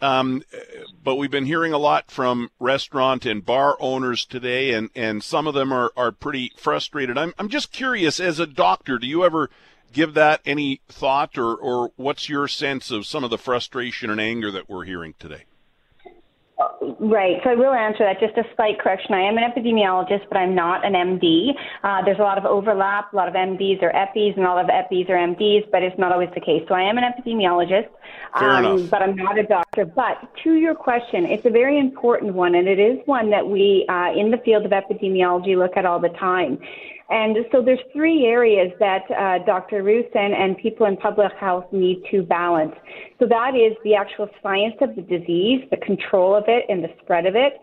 Um, 0.00 0.42
but 1.02 1.16
we've 1.16 1.30
been 1.30 1.46
hearing 1.46 1.72
a 1.72 1.78
lot 1.78 2.10
from 2.10 2.50
restaurant 2.60 3.26
and 3.26 3.44
bar 3.44 3.76
owners 3.80 4.24
today, 4.24 4.72
and, 4.72 4.90
and 4.94 5.24
some 5.24 5.46
of 5.48 5.54
them 5.54 5.72
are, 5.72 5.92
are 5.96 6.12
pretty 6.12 6.52
frustrated. 6.56 7.18
I'm, 7.18 7.34
I'm 7.38 7.48
just 7.48 7.72
curious, 7.72 8.20
as 8.20 8.38
a 8.38 8.46
doctor, 8.46 8.98
do 8.98 9.06
you 9.08 9.24
ever 9.24 9.50
give 9.92 10.14
that 10.14 10.40
any 10.46 10.80
thought, 10.88 11.36
or, 11.36 11.56
or 11.56 11.92
what's 11.96 12.28
your 12.28 12.46
sense 12.46 12.90
of 12.90 13.06
some 13.06 13.24
of 13.24 13.30
the 13.30 13.38
frustration 13.38 14.08
and 14.10 14.20
anger 14.20 14.52
that 14.52 14.68
we're 14.68 14.84
hearing 14.84 15.14
today? 15.18 15.44
Right. 17.00 17.36
So 17.44 17.50
I 17.50 17.54
will 17.54 17.72
answer 17.72 18.04
that. 18.04 18.18
Just 18.18 18.36
a 18.36 18.42
slight 18.56 18.80
correction. 18.80 19.14
I 19.14 19.22
am 19.22 19.38
an 19.38 19.44
epidemiologist, 19.44 20.28
but 20.28 20.36
I'm 20.36 20.54
not 20.54 20.84
an 20.84 20.94
MD. 20.94 21.50
Uh, 21.84 22.02
there's 22.04 22.18
a 22.18 22.22
lot 22.22 22.38
of 22.38 22.44
overlap. 22.44 23.12
A 23.12 23.16
lot 23.16 23.28
of 23.28 23.34
MDs 23.34 23.82
are 23.82 23.94
EPIs, 23.94 24.34
and 24.36 24.44
a 24.44 24.48
lot 24.48 24.64
of 24.64 24.68
EPIs 24.68 25.08
are 25.08 25.16
MDs, 25.16 25.70
but 25.70 25.84
it's 25.84 25.96
not 25.96 26.10
always 26.10 26.28
the 26.34 26.40
case. 26.40 26.64
So 26.66 26.74
I 26.74 26.82
am 26.82 26.98
an 26.98 27.04
epidemiologist, 27.04 27.86
um, 28.34 28.88
but 28.88 29.00
I'm 29.00 29.14
not 29.14 29.38
a 29.38 29.44
doctor. 29.44 29.84
But 29.84 30.16
to 30.42 30.54
your 30.54 30.74
question, 30.74 31.24
it's 31.24 31.46
a 31.46 31.50
very 31.50 31.78
important 31.78 32.34
one, 32.34 32.56
and 32.56 32.66
it 32.66 32.80
is 32.80 32.98
one 33.06 33.30
that 33.30 33.46
we 33.46 33.86
uh, 33.88 34.12
in 34.16 34.32
the 34.32 34.38
field 34.38 34.66
of 34.66 34.72
epidemiology 34.72 35.56
look 35.56 35.76
at 35.76 35.86
all 35.86 36.00
the 36.00 36.08
time. 36.08 36.58
And 37.10 37.38
so 37.50 37.62
there's 37.62 37.80
three 37.92 38.26
areas 38.26 38.70
that 38.80 39.10
uh, 39.10 39.44
Dr. 39.46 39.82
Roussin 39.82 40.34
and 40.34 40.58
people 40.58 40.84
in 40.86 40.96
public 40.98 41.32
health 41.40 41.64
need 41.72 42.02
to 42.10 42.22
balance. 42.22 42.74
So 43.18 43.26
that 43.26 43.54
is 43.54 43.76
the 43.82 43.94
actual 43.94 44.28
science 44.42 44.74
of 44.82 44.94
the 44.94 45.02
disease, 45.02 45.66
the 45.70 45.78
control 45.78 46.34
of 46.34 46.44
it, 46.48 46.64
and 46.68 46.84
the 46.84 46.90
spread 47.02 47.24
of 47.24 47.34
it. 47.34 47.54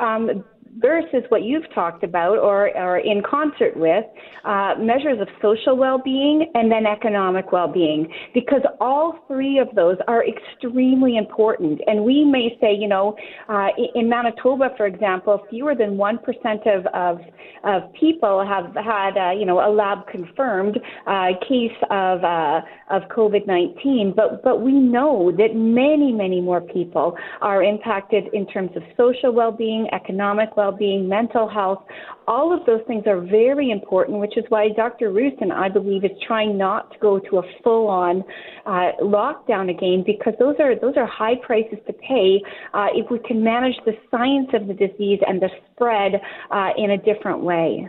Um, 0.00 0.44
versus 0.78 1.22
what 1.28 1.42
you've 1.42 1.72
talked 1.74 2.02
about 2.02 2.38
or, 2.38 2.76
or 2.76 2.98
in 2.98 3.22
concert 3.22 3.76
with 3.76 4.04
uh, 4.44 4.74
measures 4.78 5.20
of 5.20 5.28
social 5.40 5.76
well-being 5.76 6.50
and 6.54 6.70
then 6.70 6.86
economic 6.86 7.52
well-being 7.52 8.08
because 8.32 8.62
all 8.80 9.18
three 9.28 9.58
of 9.58 9.68
those 9.74 9.96
are 10.08 10.24
extremely 10.26 11.16
important. 11.16 11.80
And 11.86 12.04
we 12.04 12.24
may 12.24 12.56
say 12.60 12.74
you 12.74 12.88
know 12.88 13.16
uh, 13.48 13.68
in 13.94 14.08
manitoba 14.08 14.70
for 14.76 14.86
example 14.86 15.44
fewer 15.50 15.74
than 15.74 15.96
1% 15.96 16.18
of, 16.66 16.86
of, 16.86 17.20
of 17.64 17.92
people 17.94 18.44
have 18.46 18.74
had 18.74 19.16
uh, 19.16 19.30
you 19.32 19.46
know 19.46 19.60
a 19.60 19.70
lab 19.70 20.06
confirmed 20.08 20.78
uh, 21.06 21.28
case 21.48 21.76
of, 21.90 22.24
uh, 22.24 22.60
of 22.90 23.02
covid-19 23.14 24.14
but, 24.14 24.42
but 24.42 24.60
we 24.60 24.72
know 24.72 25.32
that 25.36 25.54
many 25.54 26.12
many 26.12 26.40
more 26.40 26.60
people 26.60 27.16
are 27.40 27.62
impacted 27.62 28.24
in 28.32 28.46
terms 28.46 28.70
of 28.76 28.82
social 28.96 29.32
well-being 29.32 29.86
economic 29.92 30.56
well 30.56 30.63
well-being, 30.64 31.06
mental 31.08 31.48
health, 31.48 31.84
all 32.26 32.54
of 32.58 32.64
those 32.64 32.80
things 32.86 33.04
are 33.06 33.20
very 33.20 33.70
important, 33.70 34.18
which 34.18 34.36
is 34.38 34.44
why 34.48 34.68
Dr. 34.74 35.10
Roussin, 35.10 35.52
I 35.52 35.68
believe, 35.68 36.04
is 36.04 36.10
trying 36.26 36.56
not 36.56 36.90
to 36.92 36.98
go 36.98 37.18
to 37.18 37.38
a 37.38 37.42
full-on 37.62 38.24
uh, 38.64 38.92
lockdown 39.02 39.70
again 39.70 40.02
because 40.06 40.32
those 40.38 40.56
are 40.58 40.74
those 40.80 40.94
are 40.96 41.06
high 41.06 41.34
prices 41.46 41.78
to 41.86 41.92
pay 41.92 42.40
uh, 42.72 42.86
if 42.94 43.10
we 43.10 43.18
can 43.18 43.44
manage 43.44 43.76
the 43.84 43.92
science 44.10 44.48
of 44.54 44.66
the 44.68 44.74
disease 44.74 45.20
and 45.26 45.42
the 45.42 45.50
spread 45.74 46.12
uh, 46.50 46.70
in 46.78 46.92
a 46.92 46.98
different 46.98 47.40
way. 47.40 47.88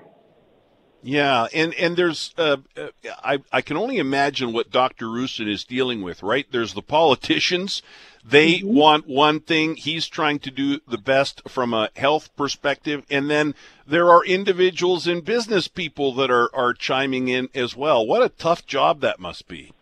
Yeah, 1.07 1.45
and 1.53 1.71
and 1.75 1.95
there's 1.95 2.33
uh, 2.35 2.57
uh, 2.75 2.87
I 3.23 3.37
I 3.51 3.61
can 3.61 3.77
only 3.77 3.99
imagine 3.99 4.53
what 4.53 4.71
Dr. 4.71 5.05
Roussin 5.05 5.47
is 5.47 5.63
dealing 5.63 6.01
with, 6.01 6.23
right? 6.23 6.47
There's 6.51 6.73
the 6.73 6.81
politicians 6.81 7.83
they 8.27 8.55
mm-hmm. 8.55 8.73
want 8.73 9.07
one 9.07 9.39
thing. 9.39 9.75
He's 9.75 10.07
trying 10.07 10.39
to 10.39 10.51
do 10.51 10.79
the 10.87 10.97
best 10.97 11.47
from 11.47 11.73
a 11.75 11.91
health 11.95 12.35
perspective. 12.35 13.05
And 13.09 13.29
then 13.29 13.53
there 13.85 14.09
are 14.09 14.25
individuals 14.25 15.05
and 15.05 15.23
business 15.23 15.67
people 15.67 16.11
that 16.15 16.31
are, 16.31 16.49
are 16.55 16.73
chiming 16.73 17.27
in 17.27 17.49
as 17.53 17.75
well. 17.75 18.05
What 18.05 18.23
a 18.23 18.29
tough 18.29 18.65
job 18.65 19.01
that 19.01 19.19
must 19.19 19.47
be. 19.47 19.73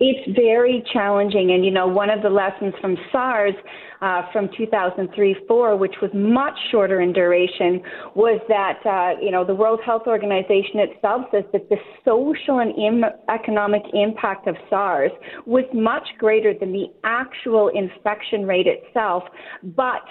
It's 0.00 0.34
very 0.34 0.82
challenging. 0.94 1.52
And, 1.52 1.62
you 1.62 1.70
know, 1.70 1.86
one 1.86 2.08
of 2.08 2.22
the 2.22 2.30
lessons 2.30 2.72
from 2.80 2.96
SARS 3.12 3.52
uh, 4.00 4.22
from 4.32 4.48
2003-4, 4.48 5.78
which 5.78 5.96
was 6.00 6.10
much 6.14 6.54
shorter 6.70 7.02
in 7.02 7.12
duration, 7.12 7.82
was 8.14 8.40
that, 8.48 8.80
uh, 8.86 9.20
you 9.20 9.30
know, 9.30 9.44
the 9.44 9.54
World 9.54 9.80
Health 9.84 10.04
Organization 10.06 10.80
itself 10.80 11.26
says 11.30 11.44
that 11.52 11.68
the 11.68 11.76
social 12.02 12.60
and 12.60 12.72
Im- 12.78 13.12
economic 13.28 13.82
impact 13.92 14.48
of 14.48 14.56
SARS 14.70 15.12
was 15.44 15.64
much 15.74 16.08
greater 16.18 16.54
than 16.58 16.72
the 16.72 16.86
actual 17.04 17.68
infection 17.68 18.46
rate 18.46 18.66
itself. 18.66 19.24
But 19.62 20.02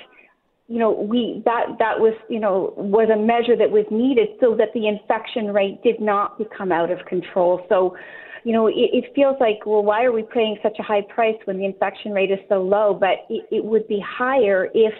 you 0.69 0.77
know, 0.77 0.91
we 0.91 1.41
that 1.46 1.65
that 1.79 2.00
was 2.00 2.13
you 2.29 2.39
know 2.39 2.75
was 2.77 3.10
a 3.12 3.17
measure 3.17 3.58
that 3.58 3.72
was 3.72 3.86
needed 3.89 4.27
so 4.39 4.55
that 4.55 4.67
the 4.75 4.88
infection 4.88 5.51
rate 5.51 5.81
did 5.84 6.00
not 6.00 6.38
become 6.38 6.72
out 6.72 6.91
of 6.91 7.03
control. 7.08 7.65
So, 7.67 7.98
you 8.43 8.53
know, 8.53 8.67
it, 8.67 8.74
it 8.75 9.05
feels 9.15 9.36
like, 9.39 9.65
well, 9.65 9.84
why 9.84 10.03
are 10.03 10.12
we 10.12 10.24
paying 10.24 10.58
such 10.63 10.77
a 10.79 10.84
high 10.84 11.01
price 11.01 11.38
when 11.46 11.58
the 11.58 11.65
infection 11.65 12.12
rate 12.12 12.31
is 12.31 12.39
so 12.48 12.62
low? 12.62 12.93
But 12.93 13.25
it, 13.29 13.46
it 13.51 13.63
would 13.63 13.88
be 13.88 14.03
higher 14.05 14.69
if, 14.74 14.93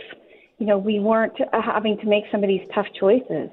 you 0.58 0.66
know, 0.66 0.78
we 0.78 1.00
weren't 1.00 1.34
having 1.54 1.98
to 1.98 2.06
make 2.06 2.26
some 2.32 2.44
of 2.44 2.48
these 2.48 2.68
tough 2.74 2.88
choices. 3.00 3.50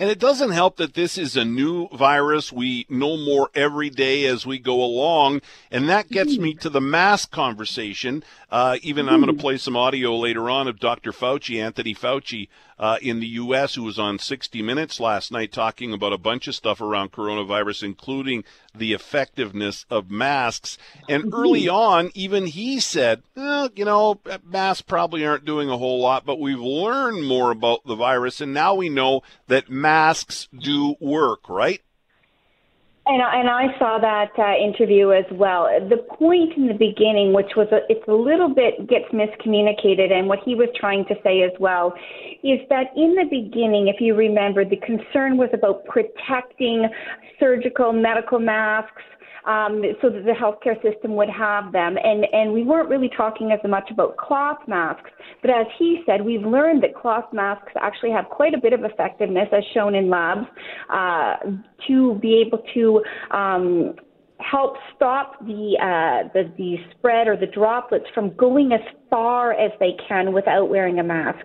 And 0.00 0.08
it 0.08 0.18
doesn't 0.18 0.52
help 0.52 0.78
that 0.78 0.94
this 0.94 1.18
is 1.18 1.36
a 1.36 1.44
new 1.44 1.86
virus. 1.88 2.50
We 2.50 2.86
know 2.88 3.18
more 3.18 3.50
every 3.54 3.90
day 3.90 4.24
as 4.24 4.46
we 4.46 4.58
go 4.58 4.82
along. 4.82 5.42
And 5.70 5.90
that 5.90 6.08
gets 6.08 6.38
me 6.38 6.54
to 6.54 6.70
the 6.70 6.80
mask 6.80 7.30
conversation. 7.30 8.24
Uh, 8.50 8.78
even 8.80 9.10
I'm 9.10 9.20
going 9.20 9.36
to 9.36 9.38
play 9.38 9.58
some 9.58 9.76
audio 9.76 10.16
later 10.16 10.48
on 10.48 10.68
of 10.68 10.80
Dr. 10.80 11.12
Fauci, 11.12 11.62
Anthony 11.62 11.94
Fauci, 11.94 12.48
uh, 12.80 12.96
in 13.02 13.20
the 13.20 13.26
U.S., 13.26 13.74
who 13.74 13.82
was 13.82 13.98
on 13.98 14.18
60 14.18 14.62
Minutes 14.62 14.98
last 14.98 15.30
night 15.30 15.52
talking 15.52 15.92
about 15.92 16.14
a 16.14 16.18
bunch 16.18 16.48
of 16.48 16.54
stuff 16.54 16.80
around 16.80 17.12
coronavirus, 17.12 17.82
including 17.82 18.42
the 18.74 18.94
effectiveness 18.94 19.84
of 19.90 20.10
masks. 20.10 20.78
And 21.06 21.24
mm-hmm. 21.24 21.34
early 21.34 21.68
on, 21.68 22.10
even 22.14 22.46
he 22.46 22.80
said, 22.80 23.22
eh, 23.36 23.68
you 23.76 23.84
know, 23.84 24.18
masks 24.42 24.80
probably 24.80 25.26
aren't 25.26 25.44
doing 25.44 25.68
a 25.68 25.76
whole 25.76 26.00
lot, 26.00 26.24
but 26.24 26.40
we've 26.40 26.58
learned 26.58 27.28
more 27.28 27.50
about 27.50 27.84
the 27.84 27.94
virus, 27.94 28.40
and 28.40 28.54
now 28.54 28.74
we 28.74 28.88
know 28.88 29.20
that 29.48 29.68
masks 29.68 30.48
do 30.58 30.94
work, 31.00 31.50
right? 31.50 31.82
And, 33.10 33.20
and 33.20 33.50
I 33.50 33.76
saw 33.76 33.98
that 33.98 34.30
uh, 34.38 34.54
interview 34.54 35.10
as 35.10 35.24
well. 35.32 35.66
The 35.88 35.96
point 35.96 36.56
in 36.56 36.68
the 36.68 36.74
beginning, 36.74 37.32
which 37.32 37.56
was 37.56 37.66
a, 37.72 37.80
it's 37.88 38.06
a 38.06 38.12
little 38.12 38.54
bit 38.54 38.88
gets 38.88 39.06
miscommunicated, 39.12 40.12
and 40.12 40.28
what 40.28 40.38
he 40.44 40.54
was 40.54 40.68
trying 40.78 41.04
to 41.06 41.16
say 41.24 41.42
as 41.42 41.50
well, 41.58 41.92
is 42.44 42.60
that 42.68 42.86
in 42.94 43.16
the 43.16 43.26
beginning, 43.28 43.88
if 43.88 44.00
you 44.00 44.14
remember, 44.14 44.64
the 44.64 44.76
concern 44.76 45.36
was 45.36 45.48
about 45.52 45.84
protecting 45.86 46.88
surgical 47.40 47.92
medical 47.92 48.38
masks 48.38 49.02
um, 49.46 49.82
so 50.00 50.10
that 50.10 50.24
the 50.24 50.32
healthcare 50.32 50.80
system 50.82 51.16
would 51.16 51.30
have 51.30 51.72
them. 51.72 51.96
And, 52.02 52.26
and 52.32 52.52
we 52.52 52.62
weren't 52.64 52.88
really 52.88 53.10
talking 53.16 53.52
as 53.52 53.60
much 53.68 53.90
about 53.90 54.16
cloth 54.16 54.58
masks, 54.66 55.10
but 55.42 55.50
as 55.50 55.66
he 55.78 56.02
said, 56.06 56.24
we've 56.24 56.42
learned 56.42 56.82
that 56.82 56.94
cloth 56.94 57.32
masks 57.32 57.72
actually 57.80 58.10
have 58.10 58.26
quite 58.26 58.54
a 58.54 58.58
bit 58.58 58.72
of 58.72 58.84
effectiveness, 58.84 59.48
as 59.52 59.64
shown 59.74 59.94
in 59.94 60.10
labs, 60.10 60.46
uh, 60.92 61.36
to 61.86 62.18
be 62.20 62.42
able 62.46 62.62
to 62.74 63.02
um, 63.30 63.94
help 64.38 64.76
stop 64.96 65.38
the, 65.46 65.76
uh, 65.80 66.28
the 66.32 66.50
the 66.56 66.76
spread 66.92 67.28
or 67.28 67.36
the 67.36 67.46
droplets 67.46 68.06
from 68.14 68.34
going 68.36 68.72
as 68.72 68.80
far 69.10 69.52
as 69.52 69.72
they 69.80 69.92
can 70.08 70.32
without 70.32 70.70
wearing 70.70 70.98
a 70.98 71.02
mask. 71.02 71.44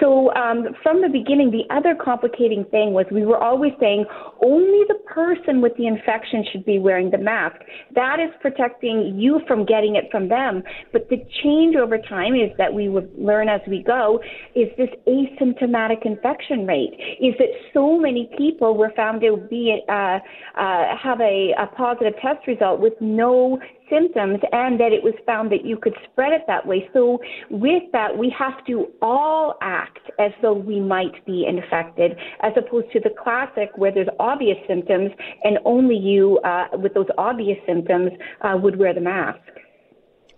So 0.00 0.32
um, 0.34 0.76
from 0.82 1.02
the 1.02 1.08
beginning, 1.08 1.50
the 1.50 1.64
other 1.74 1.96
complicating 2.00 2.64
thing 2.70 2.92
was 2.92 3.06
we 3.10 3.24
were 3.24 3.42
always 3.42 3.72
saying 3.80 4.04
only 4.44 4.84
the 4.86 4.98
person 5.06 5.60
with 5.60 5.72
the 5.76 5.86
infection 5.86 6.44
should 6.52 6.64
be 6.64 6.78
wearing 6.78 7.10
the 7.10 7.18
mask. 7.18 7.56
That 7.94 8.18
is 8.20 8.30
protecting 8.40 9.18
you 9.18 9.40
from 9.48 9.64
getting 9.64 9.96
it 9.96 10.04
from 10.10 10.28
them. 10.28 10.62
But 10.92 11.08
the 11.08 11.16
change 11.42 11.74
over 11.74 11.98
time 11.98 12.34
is 12.34 12.50
that 12.58 12.72
we 12.72 12.88
would 12.88 13.10
learn 13.18 13.48
as 13.48 13.60
we 13.66 13.82
go 13.82 14.20
is 14.54 14.68
this 14.76 14.90
asymptomatic 15.06 16.04
infection 16.04 16.66
rate. 16.66 16.94
Is 17.20 17.34
that 17.38 17.48
so 17.72 17.98
many 17.98 18.30
people 18.36 18.76
were 18.76 18.92
found 18.94 19.20
to 19.22 19.36
be 19.50 19.82
uh, 19.88 20.18
uh, 20.56 20.96
have 21.02 21.20
a, 21.20 21.54
a 21.58 21.66
positive 21.76 22.14
test 22.20 22.46
result 22.46 22.80
with 22.80 22.94
no 23.00 23.58
symptoms 23.90 24.40
and 24.52 24.78
that 24.80 24.92
it 24.92 25.02
was 25.02 25.14
found 25.26 25.50
that 25.52 25.64
you 25.64 25.76
could 25.76 25.94
spread 26.10 26.32
it 26.32 26.42
that 26.46 26.66
way. 26.66 26.88
So 26.92 27.20
with 27.50 27.82
that, 27.92 28.16
we 28.16 28.34
have 28.38 28.64
to 28.66 28.86
all 29.02 29.56
act 29.60 30.10
as 30.18 30.32
though 30.42 30.54
we 30.54 30.80
might 30.80 31.24
be 31.26 31.46
infected, 31.46 32.16
as 32.40 32.52
opposed 32.56 32.90
to 32.92 33.00
the 33.00 33.10
classic 33.10 33.70
where 33.76 33.92
there's 33.92 34.08
obvious 34.18 34.58
symptoms 34.66 35.10
and 35.44 35.58
only 35.64 35.96
you 35.96 36.38
uh, 36.44 36.68
with 36.74 36.94
those 36.94 37.08
obvious 37.16 37.58
symptoms 37.66 38.10
uh, 38.42 38.56
would 38.60 38.78
wear 38.78 38.94
the 38.94 39.00
mask. 39.00 39.38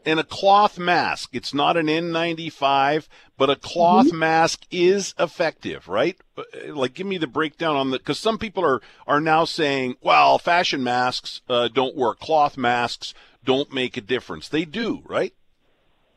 And 0.04 0.18
a 0.18 0.24
cloth 0.24 0.78
mask, 0.78 1.30
it's 1.34 1.52
not 1.52 1.76
an 1.76 1.86
N95, 1.86 3.06
but 3.36 3.50
a 3.50 3.56
cloth 3.56 4.06
mm-hmm. 4.06 4.18
mask 4.18 4.64
is 4.70 5.14
effective, 5.18 5.88
right? 5.88 6.16
Uh, 6.38 6.74
like, 6.74 6.94
give 6.94 7.06
me 7.06 7.18
the 7.18 7.26
breakdown 7.26 7.76
on 7.76 7.90
the, 7.90 7.98
because 7.98 8.18
some 8.18 8.38
people 8.38 8.64
are, 8.64 8.80
are 9.06 9.20
now 9.20 9.44
saying, 9.44 9.96
well, 10.00 10.38
fashion 10.38 10.82
masks 10.82 11.42
uh, 11.50 11.68
don't 11.68 11.96
work. 11.96 12.18
Cloth 12.18 12.56
masks 12.56 13.12
don't 13.44 13.72
make 13.72 13.96
a 13.96 14.00
difference. 14.00 14.48
They 14.48 14.64
do, 14.64 15.02
right? 15.06 15.32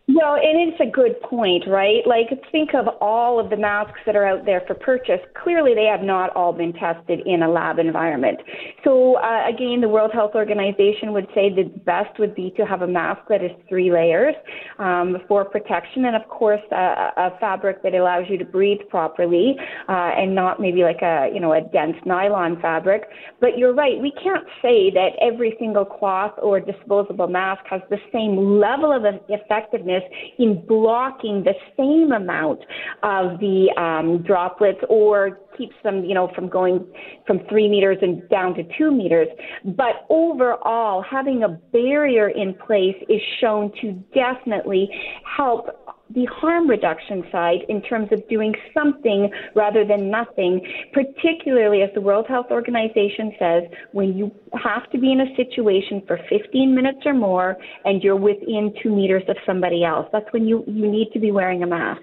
Well, 0.10 0.36
and 0.36 0.70
it's 0.70 0.82
a 0.82 0.92
good 0.92 1.22
point, 1.22 1.64
right? 1.66 2.06
Like, 2.06 2.28
think 2.52 2.72
of 2.74 2.88
all 3.00 3.40
of 3.40 3.50
the 3.50 3.56
masks 3.56 4.02
that 4.06 4.18
are 4.18 4.26
out 4.28 4.46
there 4.46 4.62
for 4.68 4.74
purchase. 4.74 5.22
Clearly, 5.42 5.74
they 5.74 5.86
have 5.86 6.02
not 6.02 6.36
all 6.36 6.52
been 6.52 6.74
tested 6.74 7.22
in 7.26 7.42
a 7.42 7.50
lab 7.50 7.80
environment. 7.80 8.42
So, 8.84 9.16
uh, 9.16 9.48
again, 9.48 9.80
the 9.80 9.88
World 9.88 10.12
Health 10.14 10.32
Organization 10.36 11.14
would 11.14 11.28
say 11.34 11.50
the 11.50 11.72
best 11.86 12.20
would 12.20 12.36
be 12.36 12.52
to 12.58 12.66
have 12.66 12.82
a 12.82 12.88
mask 12.88 13.22
that 13.30 13.42
is 13.42 13.52
three 13.70 13.94
layers 13.94 14.36
um, 14.78 15.20
for 15.26 15.46
protection, 15.46 16.04
and 16.04 16.18
of 16.18 16.28
course, 16.28 16.62
a 16.72 17.30
fabric 17.40 17.82
that 17.84 17.94
allows 17.94 18.26
you 18.30 18.38
to 18.38 18.46
breathe 18.46 18.82
properly, 18.90 19.56
uh, 19.88 20.12
and 20.18 20.36
not 20.36 20.60
maybe 20.60 20.84
like 20.84 21.02
a 21.02 21.30
you 21.34 21.40
know 21.40 21.54
a 21.54 21.62
dense 21.62 21.96
nylon 22.06 22.60
fabric. 22.62 23.04
But 23.40 23.58
you're 23.58 23.74
right; 23.74 24.02
we 24.02 24.12
can't 24.22 24.46
say 24.62 24.92
that 24.92 25.12
every 25.22 25.56
single 25.60 25.86
cloth 25.86 26.34
or 26.42 26.60
disposable 26.60 27.28
mask 27.28 27.64
has 27.70 27.82
the 27.90 28.00
same 28.12 28.60
level 28.60 28.92
of 28.92 29.06
effectiveness 29.30 29.93
in 30.40 30.66
blocking 30.68 31.44
the 31.44 31.54
same 31.78 32.12
amount 32.12 32.60
of 33.04 33.40
the 33.40 33.70
um, 33.78 34.24
droplets 34.24 34.80
or 34.90 35.40
keeps 35.58 35.76
them, 35.84 36.04
you 36.04 36.14
know, 36.14 36.32
from 36.34 36.50
going 36.50 36.86
from 37.28 37.40
three 37.50 37.70
meters 37.70 37.98
and 38.02 38.28
down 38.30 38.56
to 38.56 38.64
two 38.78 38.92
meters. 38.92 39.28
But 39.64 40.06
overall, 40.10 41.04
having 41.04 41.44
a 41.44 41.50
barrier 41.50 42.30
in 42.30 42.56
place 42.56 42.96
is 43.10 43.22
shown 43.40 43.72
to 43.82 43.92
definitely 44.14 44.90
help 45.38 45.68
the 46.14 46.26
harm 46.26 46.70
reduction 46.70 47.24
side 47.32 47.60
in 47.70 47.82
terms 47.82 48.10
of 48.12 48.28
doing 48.28 48.54
something 48.74 49.30
rather 49.56 49.86
than 49.86 50.10
nothing, 50.10 50.62
particularly 50.94 51.82
as 51.82 51.90
the 51.94 52.02
World 52.02 52.26
Health 52.28 52.48
Organization 52.52 53.34
says, 53.40 53.64
when 53.92 54.18
you 54.18 54.32
have 54.54 54.90
to 54.92 54.98
be 54.98 55.12
in 55.12 55.22
a 55.22 55.36
situation 55.36 56.02
for 56.08 56.20
15 56.30 56.76
minutes 56.76 57.00
or 57.06 57.14
more 57.14 57.58
and 57.86 58.04
you're 58.04 58.16
within 58.16 58.74
two 58.82 58.96
meters 58.96 59.24
of 59.28 59.38
somebody 59.46 59.84
else. 59.84 60.08
That's 60.12 60.32
when 60.32 60.48
you, 60.48 60.64
you 60.68 60.90
need 60.90 61.12
to 61.14 61.20
be 61.20 61.32
wearing 61.32 61.64
a 61.64 61.68
mask. 61.68 62.02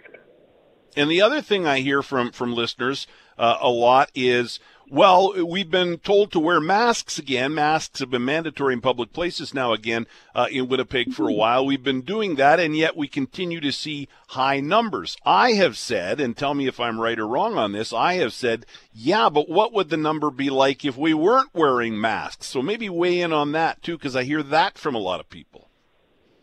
And 0.97 1.11
the 1.11 1.23
other 1.23 1.40
thing 1.40 1.66
I 1.66 1.81
hear 1.81 2.03
from, 2.03 2.33
from 2.33 2.53
listeners 2.53 3.07
uh, 3.38 3.59
a 3.61 3.70
lot 3.70 4.11
is 4.14 4.59
well, 4.90 5.46
we've 5.46 5.70
been 5.70 5.98
told 5.98 6.33
to 6.33 6.40
wear 6.40 6.61
masks 6.61 7.18
again. 7.18 7.55
Masks 7.55 8.00
have 8.00 8.11
been 8.11 8.24
mandatory 8.24 8.74
in 8.74 8.81
public 8.81 9.12
places 9.12 9.55
now 9.55 9.72
again 9.72 10.07
uh, 10.35 10.48
in 10.50 10.68
Winnipeg 10.68 11.12
for 11.12 11.29
a 11.29 11.33
while. 11.33 11.64
We've 11.64 11.83
been 11.83 12.00
doing 12.00 12.35
that, 12.35 12.59
and 12.59 12.76
yet 12.76 12.96
we 12.96 13.07
continue 13.07 13.61
to 13.61 13.70
see 13.70 14.09
high 14.29 14.59
numbers. 14.59 15.16
I 15.24 15.53
have 15.53 15.79
said, 15.79 16.20
and 16.20 16.37
tell 16.37 16.55
me 16.55 16.66
if 16.66 16.81
I'm 16.81 17.00
right 17.00 17.18
or 17.18 17.26
wrong 17.26 17.57
on 17.57 17.72
this, 17.72 17.92
I 17.92 18.14
have 18.14 18.33
said, 18.33 18.66
yeah, 18.92 19.29
but 19.29 19.48
what 19.48 19.72
would 19.72 19.88
the 19.88 19.96
number 19.96 20.31
be 20.31 20.50
like 20.50 20.85
if 20.85 20.96
we 20.96 21.14
weren't 21.14 21.55
wearing 21.55 22.00
masks? 22.00 22.46
So 22.48 22.61
maybe 22.61 22.88
weigh 22.88 23.20
in 23.20 23.33
on 23.33 23.53
that 23.53 23.83
too, 23.83 23.96
because 23.96 24.16
I 24.16 24.24
hear 24.24 24.42
that 24.42 24.76
from 24.76 24.96
a 24.96 24.98
lot 24.98 25.20
of 25.20 25.31
people. 25.31 25.69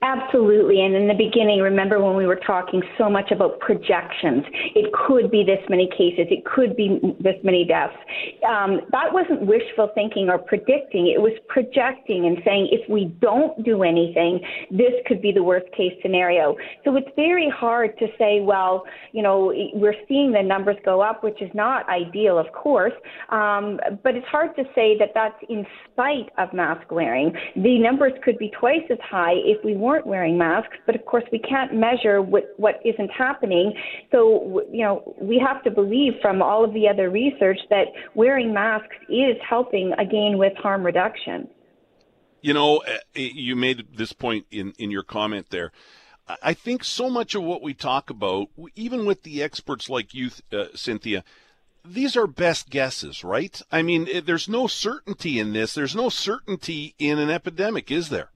Absolutely. 0.03 0.81
And 0.81 0.95
in 0.95 1.07
the 1.07 1.15
beginning, 1.15 1.59
remember 1.59 1.99
when 1.99 2.15
we 2.15 2.27
were 2.27 2.39
talking 2.45 2.83
so 2.99 3.09
much 3.09 3.31
about 3.31 3.59
projections? 3.59 4.43
It 4.75 4.93
could 4.93 5.31
be 5.31 5.43
this 5.43 5.59
many 5.69 5.89
cases, 5.89 6.27
it 6.29 6.45
could 6.45 6.75
be 6.75 6.99
this 7.19 7.35
many 7.43 7.65
deaths. 7.65 7.95
Um, 8.47 8.81
that 8.91 9.11
wasn't 9.11 9.47
wishful 9.47 9.89
thinking 9.95 10.29
or 10.29 10.37
predicting, 10.37 11.07
it 11.07 11.19
was 11.19 11.33
projecting 11.47 12.27
and 12.27 12.37
saying 12.45 12.69
if 12.71 12.87
we 12.87 13.05
don't 13.19 13.63
do 13.63 13.81
anything, 13.81 14.39
this 14.69 14.93
could 15.07 15.19
be 15.19 15.31
the 15.31 15.41
worst 15.41 15.65
case 15.75 15.93
scenario. 16.03 16.55
So 16.85 16.95
it's 16.95 17.09
very 17.15 17.49
hard 17.49 17.97
to 17.97 18.07
say, 18.19 18.41
well, 18.41 18.83
you 19.13 19.23
know, 19.23 19.51
we're 19.73 19.95
seeing 20.07 20.31
the 20.31 20.43
numbers 20.43 20.77
go 20.85 21.01
up, 21.01 21.23
which 21.23 21.41
is 21.41 21.49
not 21.55 21.89
ideal, 21.89 22.37
of 22.37 22.51
course, 22.53 22.93
um, 23.29 23.79
but 24.03 24.13
it's 24.13 24.27
hard 24.27 24.55
to 24.57 24.63
say 24.75 24.95
that 24.99 25.09
that's 25.15 25.41
in 25.49 25.65
spite 25.91 26.29
of 26.37 26.53
mask 26.53 26.91
wearing. 26.91 27.33
The 27.55 27.79
numbers 27.79 28.13
could 28.23 28.37
be 28.37 28.51
twice 28.59 28.85
as 28.91 28.99
high 29.01 29.33
if 29.33 29.63
we 29.65 29.75
weren't 29.87 30.05
wearing 30.05 30.37
masks, 30.37 30.75
but 30.85 30.95
of 30.95 31.05
course 31.05 31.23
we 31.31 31.39
can't 31.39 31.73
measure 31.73 32.21
what, 32.21 32.43
what 32.57 32.75
isn't 32.83 33.09
happening. 33.09 33.73
So, 34.11 34.61
you 34.71 34.83
know, 34.83 35.15
we 35.19 35.39
have 35.39 35.63
to 35.63 35.71
believe 35.71 36.13
from 36.21 36.41
all 36.41 36.65
of 36.65 36.73
the 36.73 36.89
other 36.89 37.09
research 37.09 37.59
that 37.69 37.87
wearing 38.13 38.53
masks 38.53 38.95
is 39.09 39.37
helping 39.47 39.93
again 39.93 40.37
with 40.37 40.55
harm 40.57 40.85
reduction. 40.85 41.47
You 42.41 42.53
know, 42.53 42.79
eh, 42.79 42.97
eh, 43.15 43.29
you 43.33 43.55
made 43.55 43.97
this 43.97 44.11
point 44.11 44.45
in, 44.51 44.73
in 44.77 44.91
your 44.91 45.03
comment 45.03 45.47
there. 45.49 45.71
I 46.43 46.53
think 46.53 46.83
so 46.83 47.09
much 47.09 47.35
of 47.35 47.43
what 47.43 47.61
we 47.61 47.73
talk 47.73 48.09
about, 48.09 48.49
even 48.75 49.05
with 49.05 49.23
the 49.23 49.41
experts 49.41 49.89
like 49.89 50.13
you, 50.13 50.29
uh, 50.51 50.65
Cynthia, 50.75 51.23
these 51.85 52.17
are 52.17 52.27
best 52.27 52.69
guesses, 52.69 53.23
right? 53.23 53.61
I 53.71 53.81
mean, 53.81 54.09
eh, 54.11 54.21
there's 54.23 54.49
no 54.49 54.67
certainty 54.67 55.39
in 55.39 55.53
this. 55.53 55.73
There's 55.73 55.95
no 55.95 56.09
certainty 56.09 56.95
in 56.99 57.17
an 57.17 57.29
epidemic, 57.29 57.89
is 57.89 58.09
there? 58.09 58.31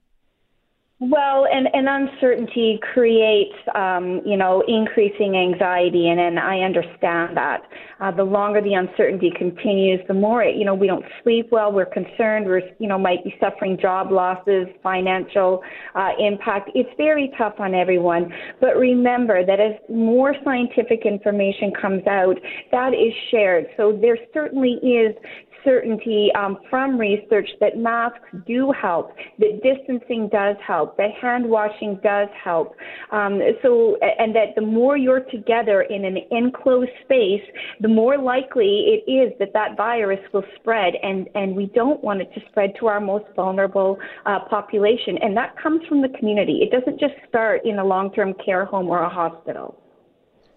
Well, 1.04 1.46
and, 1.52 1.66
and 1.72 1.88
uncertainty 1.88 2.78
creates, 2.92 3.56
um, 3.74 4.20
you 4.24 4.36
know, 4.36 4.62
increasing 4.68 5.34
anxiety, 5.36 6.08
and, 6.08 6.20
and 6.20 6.38
I 6.38 6.60
understand 6.60 7.36
that. 7.36 7.62
Uh, 7.98 8.12
the 8.12 8.22
longer 8.22 8.62
the 8.62 8.74
uncertainty 8.74 9.32
continues, 9.36 9.98
the 10.06 10.14
more, 10.14 10.44
it, 10.44 10.54
you 10.54 10.64
know, 10.64 10.76
we 10.76 10.86
don't 10.86 11.04
sleep 11.24 11.48
well, 11.50 11.72
we're 11.72 11.86
concerned, 11.86 12.46
we're, 12.46 12.62
you 12.78 12.86
know, 12.86 12.98
might 12.98 13.24
be 13.24 13.34
suffering 13.40 13.76
job 13.82 14.12
losses, 14.12 14.68
financial 14.80 15.60
uh, 15.96 16.10
impact. 16.20 16.70
It's 16.76 16.90
very 16.96 17.32
tough 17.36 17.54
on 17.58 17.74
everyone. 17.74 18.32
But 18.60 18.76
remember 18.76 19.44
that 19.44 19.58
as 19.58 19.72
more 19.88 20.36
scientific 20.44 21.04
information 21.04 21.72
comes 21.80 22.06
out, 22.06 22.36
that 22.70 22.94
is 22.94 23.12
shared. 23.32 23.66
So 23.76 23.98
there 24.00 24.18
certainly 24.32 24.78
is 24.84 25.16
certainty 25.64 26.30
um, 26.36 26.58
from 26.68 26.98
research 26.98 27.48
that 27.60 27.76
masks 27.76 28.18
do 28.46 28.72
help, 28.72 29.12
that 29.38 29.60
distancing 29.62 30.28
does 30.30 30.56
help, 30.66 30.96
that 30.96 31.10
hand 31.20 31.48
washing 31.48 31.98
does 32.02 32.28
help. 32.42 32.74
Um, 33.10 33.40
so, 33.62 33.96
and 34.18 34.34
that 34.34 34.54
the 34.56 34.62
more 34.62 34.96
you're 34.96 35.24
together 35.30 35.82
in 35.82 36.04
an 36.04 36.18
enclosed 36.30 36.90
space, 37.04 37.42
the 37.80 37.88
more 37.88 38.18
likely 38.18 39.02
it 39.06 39.10
is 39.10 39.32
that 39.38 39.52
that 39.52 39.76
virus 39.76 40.20
will 40.32 40.44
spread, 40.56 40.94
and 41.02 41.28
and 41.34 41.56
we 41.56 41.66
don't 41.74 42.02
want 42.02 42.20
it 42.20 42.32
to 42.34 42.40
spread 42.48 42.72
to 42.80 42.86
our 42.86 43.00
most 43.00 43.24
vulnerable 43.36 43.98
uh, 44.26 44.40
population, 44.48 45.18
and 45.22 45.36
that 45.36 45.56
comes 45.62 45.86
from 45.88 46.02
the 46.02 46.08
community. 46.18 46.60
It 46.62 46.70
doesn't 46.70 46.98
just 46.98 47.14
start 47.28 47.64
in 47.64 47.78
a 47.78 47.84
long-term 47.84 48.34
care 48.44 48.64
home 48.64 48.88
or 48.88 49.02
a 49.02 49.08
hospital. 49.08 49.78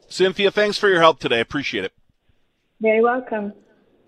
Cynthia, 0.07 0.51
thanks 0.51 0.77
for 0.77 0.87
your 0.87 0.99
help 0.99 1.19
today. 1.19 1.37
I 1.37 1.39
appreciate 1.39 1.83
it. 1.83 1.93
Very 2.79 3.01
welcome. 3.01 3.53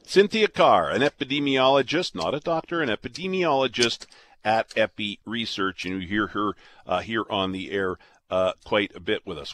Cynthia 0.08 0.48
Carr, 0.48 0.90
an 0.90 1.02
epidemiologist, 1.02 2.16
not 2.16 2.34
a 2.34 2.40
doctor, 2.40 2.82
an 2.82 2.88
epidemiologist 2.88 4.06
at 4.42 4.72
Epi 4.78 5.20
Research, 5.26 5.84
and 5.84 6.02
you 6.02 6.08
hear 6.08 6.28
her 6.28 6.54
uh, 6.86 7.02
here 7.02 7.26
on 7.30 7.52
the 7.52 7.72
air 7.72 7.98
uh, 8.32 8.54
quite 8.64 8.96
a 8.96 9.02
bit 9.02 9.26
with 9.26 9.38
us. 9.38 9.54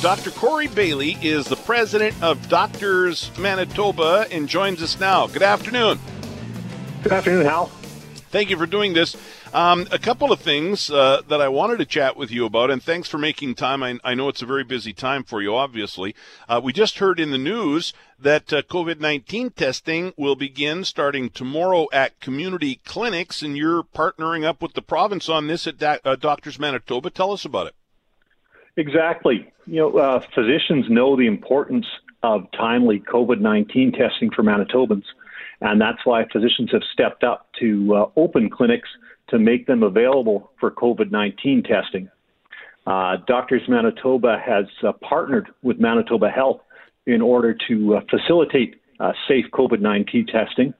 Dr. 0.00 0.30
Corey 0.30 0.68
Bailey 0.68 1.18
is 1.20 1.44
the 1.44 1.56
president 1.56 2.20
of 2.22 2.48
Doctors 2.48 3.30
Manitoba 3.38 4.26
and 4.30 4.48
joins 4.48 4.82
us 4.82 4.98
now. 4.98 5.26
Good 5.26 5.42
afternoon. 5.42 6.00
Good 7.02 7.12
afternoon, 7.12 7.44
Hal. 7.44 7.66
Thank 8.30 8.48
you 8.48 8.56
for 8.56 8.64
doing 8.64 8.94
this. 8.94 9.14
Um, 9.54 9.86
a 9.90 9.98
couple 9.98 10.32
of 10.32 10.40
things 10.40 10.88
uh, 10.88 11.20
that 11.28 11.42
I 11.42 11.48
wanted 11.48 11.76
to 11.78 11.84
chat 11.84 12.16
with 12.16 12.30
you 12.30 12.46
about, 12.46 12.70
and 12.70 12.82
thanks 12.82 13.06
for 13.06 13.18
making 13.18 13.54
time. 13.54 13.82
I, 13.82 13.98
I 14.02 14.14
know 14.14 14.30
it's 14.30 14.40
a 14.40 14.46
very 14.46 14.64
busy 14.64 14.94
time 14.94 15.24
for 15.24 15.42
you, 15.42 15.54
obviously. 15.54 16.14
Uh, 16.48 16.58
we 16.64 16.72
just 16.72 17.00
heard 17.00 17.20
in 17.20 17.32
the 17.32 17.38
news 17.38 17.92
that 18.18 18.50
uh, 18.50 18.62
COVID 18.62 18.98
19 18.98 19.50
testing 19.50 20.14
will 20.16 20.36
begin 20.36 20.84
starting 20.84 21.28
tomorrow 21.28 21.86
at 21.92 22.18
community 22.18 22.80
clinics, 22.86 23.42
and 23.42 23.54
you're 23.54 23.82
partnering 23.82 24.42
up 24.42 24.62
with 24.62 24.72
the 24.72 24.80
province 24.80 25.28
on 25.28 25.48
this 25.48 25.66
at 25.66 25.76
da- 25.76 25.98
uh, 26.02 26.16
Doctors 26.16 26.58
Manitoba. 26.58 27.10
Tell 27.10 27.32
us 27.32 27.44
about 27.44 27.66
it. 27.66 27.74
Exactly. 28.78 29.52
You 29.66 29.80
know, 29.80 29.98
uh, 29.98 30.20
physicians 30.34 30.86
know 30.88 31.14
the 31.14 31.26
importance 31.26 31.86
of 32.22 32.50
timely 32.52 33.00
COVID 33.00 33.40
19 33.40 33.92
testing 33.92 34.30
for 34.30 34.42
Manitobans, 34.42 35.04
and 35.62 35.80
that's 35.80 36.04
why 36.04 36.24
physicians 36.32 36.70
have 36.72 36.82
stepped 36.92 37.24
up 37.24 37.48
to 37.60 37.94
uh, 37.94 38.20
open 38.20 38.50
clinics 38.50 38.88
to 39.28 39.38
make 39.38 39.66
them 39.66 39.82
available 39.82 40.50
for 40.60 40.70
COVID 40.70 41.10
19 41.10 41.62
testing. 41.62 42.08
Uh, 42.86 43.16
Doctors 43.26 43.62
Manitoba 43.68 44.38
has 44.44 44.66
uh, 44.86 44.92
partnered 45.08 45.48
with 45.62 45.78
Manitoba 45.78 46.28
Health 46.28 46.60
in 47.06 47.22
order 47.22 47.56
to 47.68 47.96
uh, 47.96 48.00
facilitate 48.10 48.76
uh, 49.00 49.12
safe 49.28 49.46
COVID 49.52 49.80
19 49.80 50.26
testing. 50.26 50.74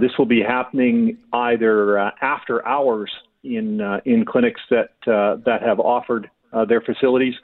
this 0.00 0.10
will 0.18 0.26
be 0.26 0.42
happening 0.42 1.18
either 1.32 1.98
after 2.20 2.66
hours 2.66 3.10
in, 3.44 3.80
in 4.04 4.24
clinics 4.24 4.60
that, 4.70 4.90
that 5.06 5.60
have 5.62 5.80
offered 5.80 6.28
uh, 6.52 6.64
their 6.64 6.80
facilities, 6.80 7.34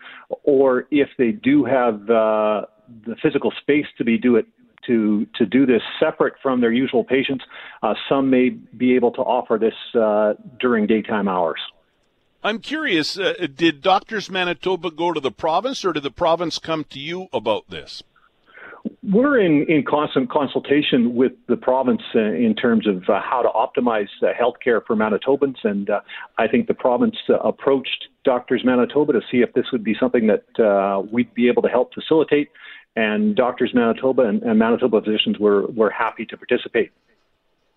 or 0.43 0.87
if 0.91 1.09
they 1.19 1.31
do 1.33 1.65
have 1.65 1.95
uh, 2.11 2.63
the 3.07 3.17
physical 3.23 3.53
space 3.61 3.87
to 3.97 4.05
be 4.05 4.19
do 4.19 4.37
it 4.37 4.47
to 4.89 5.27
to 5.37 5.47
do 5.47 5.65
this 5.65 5.83
separate 6.01 6.35
from 6.43 6.61
their 6.61 6.73
usual 6.73 7.05
patients, 7.05 7.45
uh, 7.83 7.95
some 8.09 8.29
may 8.31 8.51
be 8.51 8.97
able 8.97 9.13
to 9.13 9.21
offer 9.21 9.57
this 9.59 9.75
uh, 9.95 10.35
during 10.59 10.87
daytime 10.87 11.29
hours. 11.29 11.61
I'm 12.43 12.61
curious. 12.61 13.19
Uh, 13.19 13.47
did 13.55 13.83
Doctors 13.83 14.31
Manitoba 14.31 14.91
go 14.91 15.13
to 15.13 15.21
the 15.21 15.33
province, 15.33 15.85
or 15.85 15.93
did 15.93 16.05
the 16.05 16.11
province 16.11 16.59
come 16.59 16.85
to 16.91 16.99
you 16.99 17.29
about 17.33 17.69
this? 17.69 18.03
We're 19.03 19.41
in, 19.41 19.65
in 19.69 19.85
constant 19.85 20.31
consultation 20.31 21.15
with 21.15 21.33
the 21.49 21.57
province 21.57 22.03
uh, 22.15 22.21
in 22.21 22.55
terms 22.55 22.87
of 22.87 23.09
uh, 23.09 23.21
how 23.21 23.43
to 23.43 23.49
optimize 23.49 24.09
uh, 24.23 24.27
healthcare 24.41 24.81
for 24.87 24.95
Manitobans, 24.97 25.57
and 25.65 25.91
uh, 25.91 26.01
I 26.37 26.47
think 26.47 26.69
the 26.69 26.75
province 26.75 27.17
uh, 27.29 27.39
approached 27.39 28.07
Doctors 28.25 28.63
Manitoba 28.65 29.13
to 29.15 29.21
see 29.31 29.39
if 29.39 29.53
this 29.55 29.67
would 29.73 29.83
be 29.83 29.97
something 29.99 30.29
that 30.29 30.65
uh, 30.65 31.03
we'd 31.11 31.33
be 31.35 31.49
able 31.49 31.63
to 31.63 31.69
help 31.69 31.93
facilitate, 31.95 32.51
and 32.97 33.37
Doctors 33.37 33.73
Manitoba 33.75 34.23
and, 34.23 34.43
and 34.43 34.59
Manitoba 34.59 35.01
physicians 35.03 35.39
were, 35.39 35.67
were 35.67 35.91
happy 35.91 36.27
to 36.27 36.37
participate. 36.37 36.91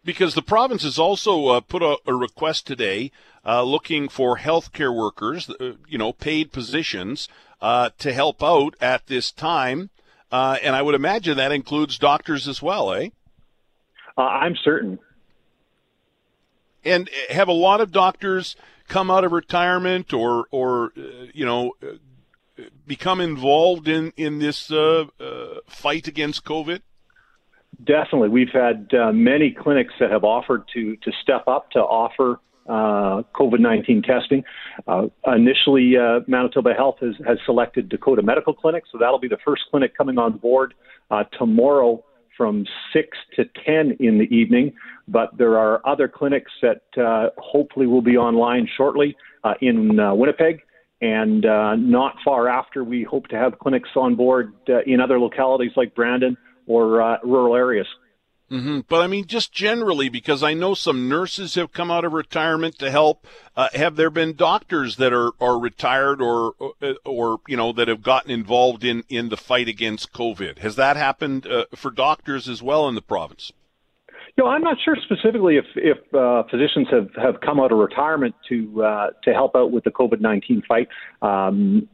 Because 0.04 0.34
the 0.34 0.42
province 0.42 0.82
has 0.84 0.98
also 0.98 1.62
put 1.62 1.84
a, 1.84 1.98
a, 2.08 2.16
request 2.16 2.66
today 2.66 3.12
looking 3.46 4.10
for 4.10 4.40
healthcare 4.40 4.96
workers, 4.96 5.52
you 5.88 6.00
know, 6.00 6.12
paid 6.12 6.52
positions 6.52 7.30
to 7.62 8.12
help 8.12 8.42
out 8.42 8.76
at 8.82 9.06
this 9.06 9.32
time. 9.32 9.92
Uh, 10.32 10.58
and 10.64 10.76
I 10.76 10.82
would 10.82 10.96
imagine 10.96 11.38
that 11.38 11.52
includes 11.52 11.98
doctors 11.98 12.48
as 12.48 12.62
well, 12.62 12.94
eh? 12.94 13.10
Uh, 14.18 14.22
I'm 14.22 14.56
certain. 14.56 14.98
And 16.86 17.10
have 17.30 17.48
a 17.48 17.54
lot 17.54 17.82
of 17.82 17.92
doctors 17.92 18.56
come 18.88 19.12
out 19.12 19.24
of 19.24 19.32
retirement 19.34 20.14
or, 20.14 20.46
or 20.52 20.94
uh, 20.98 21.28
you 21.34 21.46
know, 21.46 21.74
uh, 21.84 21.98
become 22.86 23.22
involved 23.22 23.88
in 23.88 24.14
in 24.18 24.40
this 24.40 24.72
uh, 24.72 25.06
uh, 25.20 25.60
fight 25.68 26.08
against 26.08 26.44
COVID? 26.46 26.82
Definitely, 27.84 28.30
we've 28.30 28.54
had 28.54 28.90
many 29.14 29.52
clinics 29.52 29.94
that 30.00 30.12
have 30.12 30.24
offered 30.24 30.64
to 30.74 30.96
to 30.98 31.12
step 31.22 31.48
up 31.48 31.72
to 31.72 31.80
offer 31.80 32.40
uh, 32.68 33.24
COVID 33.36 33.60
19 33.60 34.02
testing. 34.04 34.44
Uh, 34.88 35.08
initially, 35.28 35.94
uh, 35.98 36.20
Manitoba 36.28 36.74
Health 36.74 36.98
has, 37.02 37.16
has, 37.26 37.38
selected 37.46 37.90
Dakota 37.90 38.22
Medical 38.22 38.54
Clinic, 38.54 38.84
so 38.92 38.98
that'll 38.98 39.20
be 39.20 39.28
the 39.28 39.40
first 39.44 39.64
clinic 39.72 39.98
coming 39.98 40.18
on 40.18 40.38
board 40.38 40.74
uh, 41.10 41.24
tomorrow 41.38 42.04
from 42.38 42.66
6 42.94 43.18
to 43.36 43.46
10 43.66 43.98
in 44.00 44.18
the 44.18 44.26
evening. 44.36 44.74
But 45.08 45.38
there 45.38 45.58
are 45.58 45.86
other 45.86 46.08
clinics 46.08 46.52
that 46.62 46.82
uh, 46.98 47.30
hopefully 47.38 47.88
will 47.88 48.02
be 48.02 48.18
online 48.18 48.68
shortly 48.78 49.18
uh, 49.44 49.56
in 49.62 49.98
Winnipeg. 50.18 50.62
And 51.02 51.42
not 51.42 52.16
far 52.24 52.48
after, 52.48 52.84
we 52.84 53.04
hope 53.04 53.28
to 53.30 53.36
have 53.36 53.58
clinics 53.60 53.90
on 53.96 54.16
board 54.16 54.54
in 54.86 55.02
other 55.02 55.20
localities 55.20 55.72
like 55.76 55.96
Brandon 55.96 56.38
or 56.68 57.20
rural 57.24 57.56
areas. 57.56 57.88
Mm-hmm. 58.52 58.82
But 58.90 59.02
I 59.02 59.08
mean, 59.08 59.28
just 59.28 59.54
generally, 59.54 60.10
because 60.10 60.44
I 60.44 60.54
know 60.54 60.74
some 60.74 61.08
nurses 61.08 61.56
have 61.56 61.72
come 61.72 61.90
out 61.90 62.04
of 62.04 62.12
retirement 62.12 62.78
to 62.80 62.92
help. 62.92 63.26
Uh, 63.56 63.70
have 63.74 63.96
there 63.96 64.10
been 64.10 64.34
doctors 64.34 64.98
that 64.98 65.14
are, 65.14 65.32
are 65.40 65.58
retired 65.58 66.22
or, 66.22 66.54
or, 66.60 66.96
or 67.06 67.40
you 67.48 67.56
know 67.56 67.72
that 67.72 67.88
have 67.88 68.04
gotten 68.04 68.30
involved 68.30 68.84
in 68.84 69.06
in 69.08 69.30
the 69.30 69.38
fight 69.38 69.70
against 69.70 70.12
COVID? 70.12 70.58
Has 70.58 70.76
that 70.76 70.98
happened 70.98 71.48
uh, 71.48 71.66
for 71.76 71.92
doctors 71.92 72.50
as 72.50 72.62
well 72.62 72.90
in 72.90 72.96
the 72.96 73.02
province? 73.02 73.54
You 74.38 74.46
know, 74.46 74.50
I'm 74.50 74.62
not 74.62 74.78
sure 74.84 74.96
specifically 75.04 75.58
if 75.58 75.66
if 75.76 75.98
uh, 76.14 76.44
physicians 76.50 76.88
have, 76.92 77.10
have 77.16 77.42
come 77.42 77.60
out 77.60 77.72
of 77.72 77.78
retirement 77.78 78.36
to 78.50 78.84
uh, 78.84 79.08
to 79.24 79.34
help 79.34 79.56
out 79.56 79.72
with 79.72 79.84
the 79.84 79.92
COVID 79.92 80.22
nineteen 80.22 80.62
fight. 80.68 80.88
Um, 81.22 81.90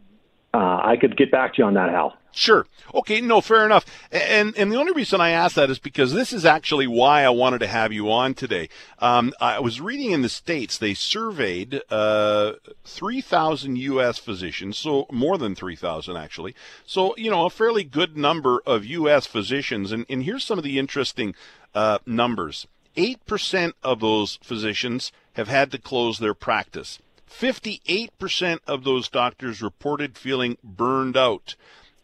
uh, 0.54 0.82
I 0.84 0.96
could 1.00 1.18
get 1.18 1.32
back 1.32 1.54
to 1.56 1.62
you 1.62 1.66
on 1.66 1.74
that, 1.76 1.90
Hal. 1.90 2.18
Sure. 2.32 2.68
Okay. 2.94 3.20
No, 3.20 3.42
fair 3.42 3.66
enough. 3.66 3.84
And 4.12 4.56
and 4.56 4.72
the 4.72 4.76
only 4.78 4.92
reason 4.94 5.20
I 5.20 5.32
ask 5.32 5.56
that 5.56 5.72
is 5.72 5.80
because 5.80 6.14
this 6.14 6.32
is 6.32 6.46
actually 6.46 6.86
why 6.86 7.24
I 7.24 7.30
wanted 7.30 7.60
to 7.60 7.68
have 7.68 7.92
you 7.92 8.12
on 8.12 8.36
today. 8.36 8.70
Um, 9.00 9.34
I 9.42 9.60
was 9.60 9.82
reading 9.82 10.12
in 10.12 10.22
the 10.22 10.30
states 10.30 10.78
they 10.78 10.94
surveyed 10.94 11.82
uh, 11.90 12.54
three 12.84 13.22
thousand 13.22 13.78
U.S. 13.78 14.20
physicians, 14.20 14.78
so 14.78 15.08
more 15.12 15.40
than 15.40 15.56
three 15.56 15.76
thousand 15.76 16.18
actually. 16.18 16.54
So 16.86 17.16
you 17.18 17.32
know 17.32 17.46
a 17.48 17.50
fairly 17.50 17.84
good 17.84 18.16
number 18.16 18.62
of 18.68 18.86
U.S. 18.86 19.26
physicians, 19.26 19.92
and 19.92 20.06
and 20.08 20.24
here's 20.24 20.44
some 20.44 20.60
of 20.60 20.64
the 20.64 20.78
interesting 20.78 21.34
uh, 21.74 22.00
numbers. 22.06 22.68
Eight 22.96 23.26
percent 23.26 23.76
of 23.84 24.00
those 24.00 24.40
physicians 24.42 25.12
have 25.34 25.48
had 25.48 25.72
to 25.72 25.78
close 25.78 26.18
their 26.18 26.34
practice. 26.34 27.00
58% 27.30 28.60
of 28.66 28.84
those 28.84 29.10
doctors 29.10 29.62
reported 29.62 30.18
feeling 30.18 30.58
burned 30.64 31.18
out. 31.18 31.56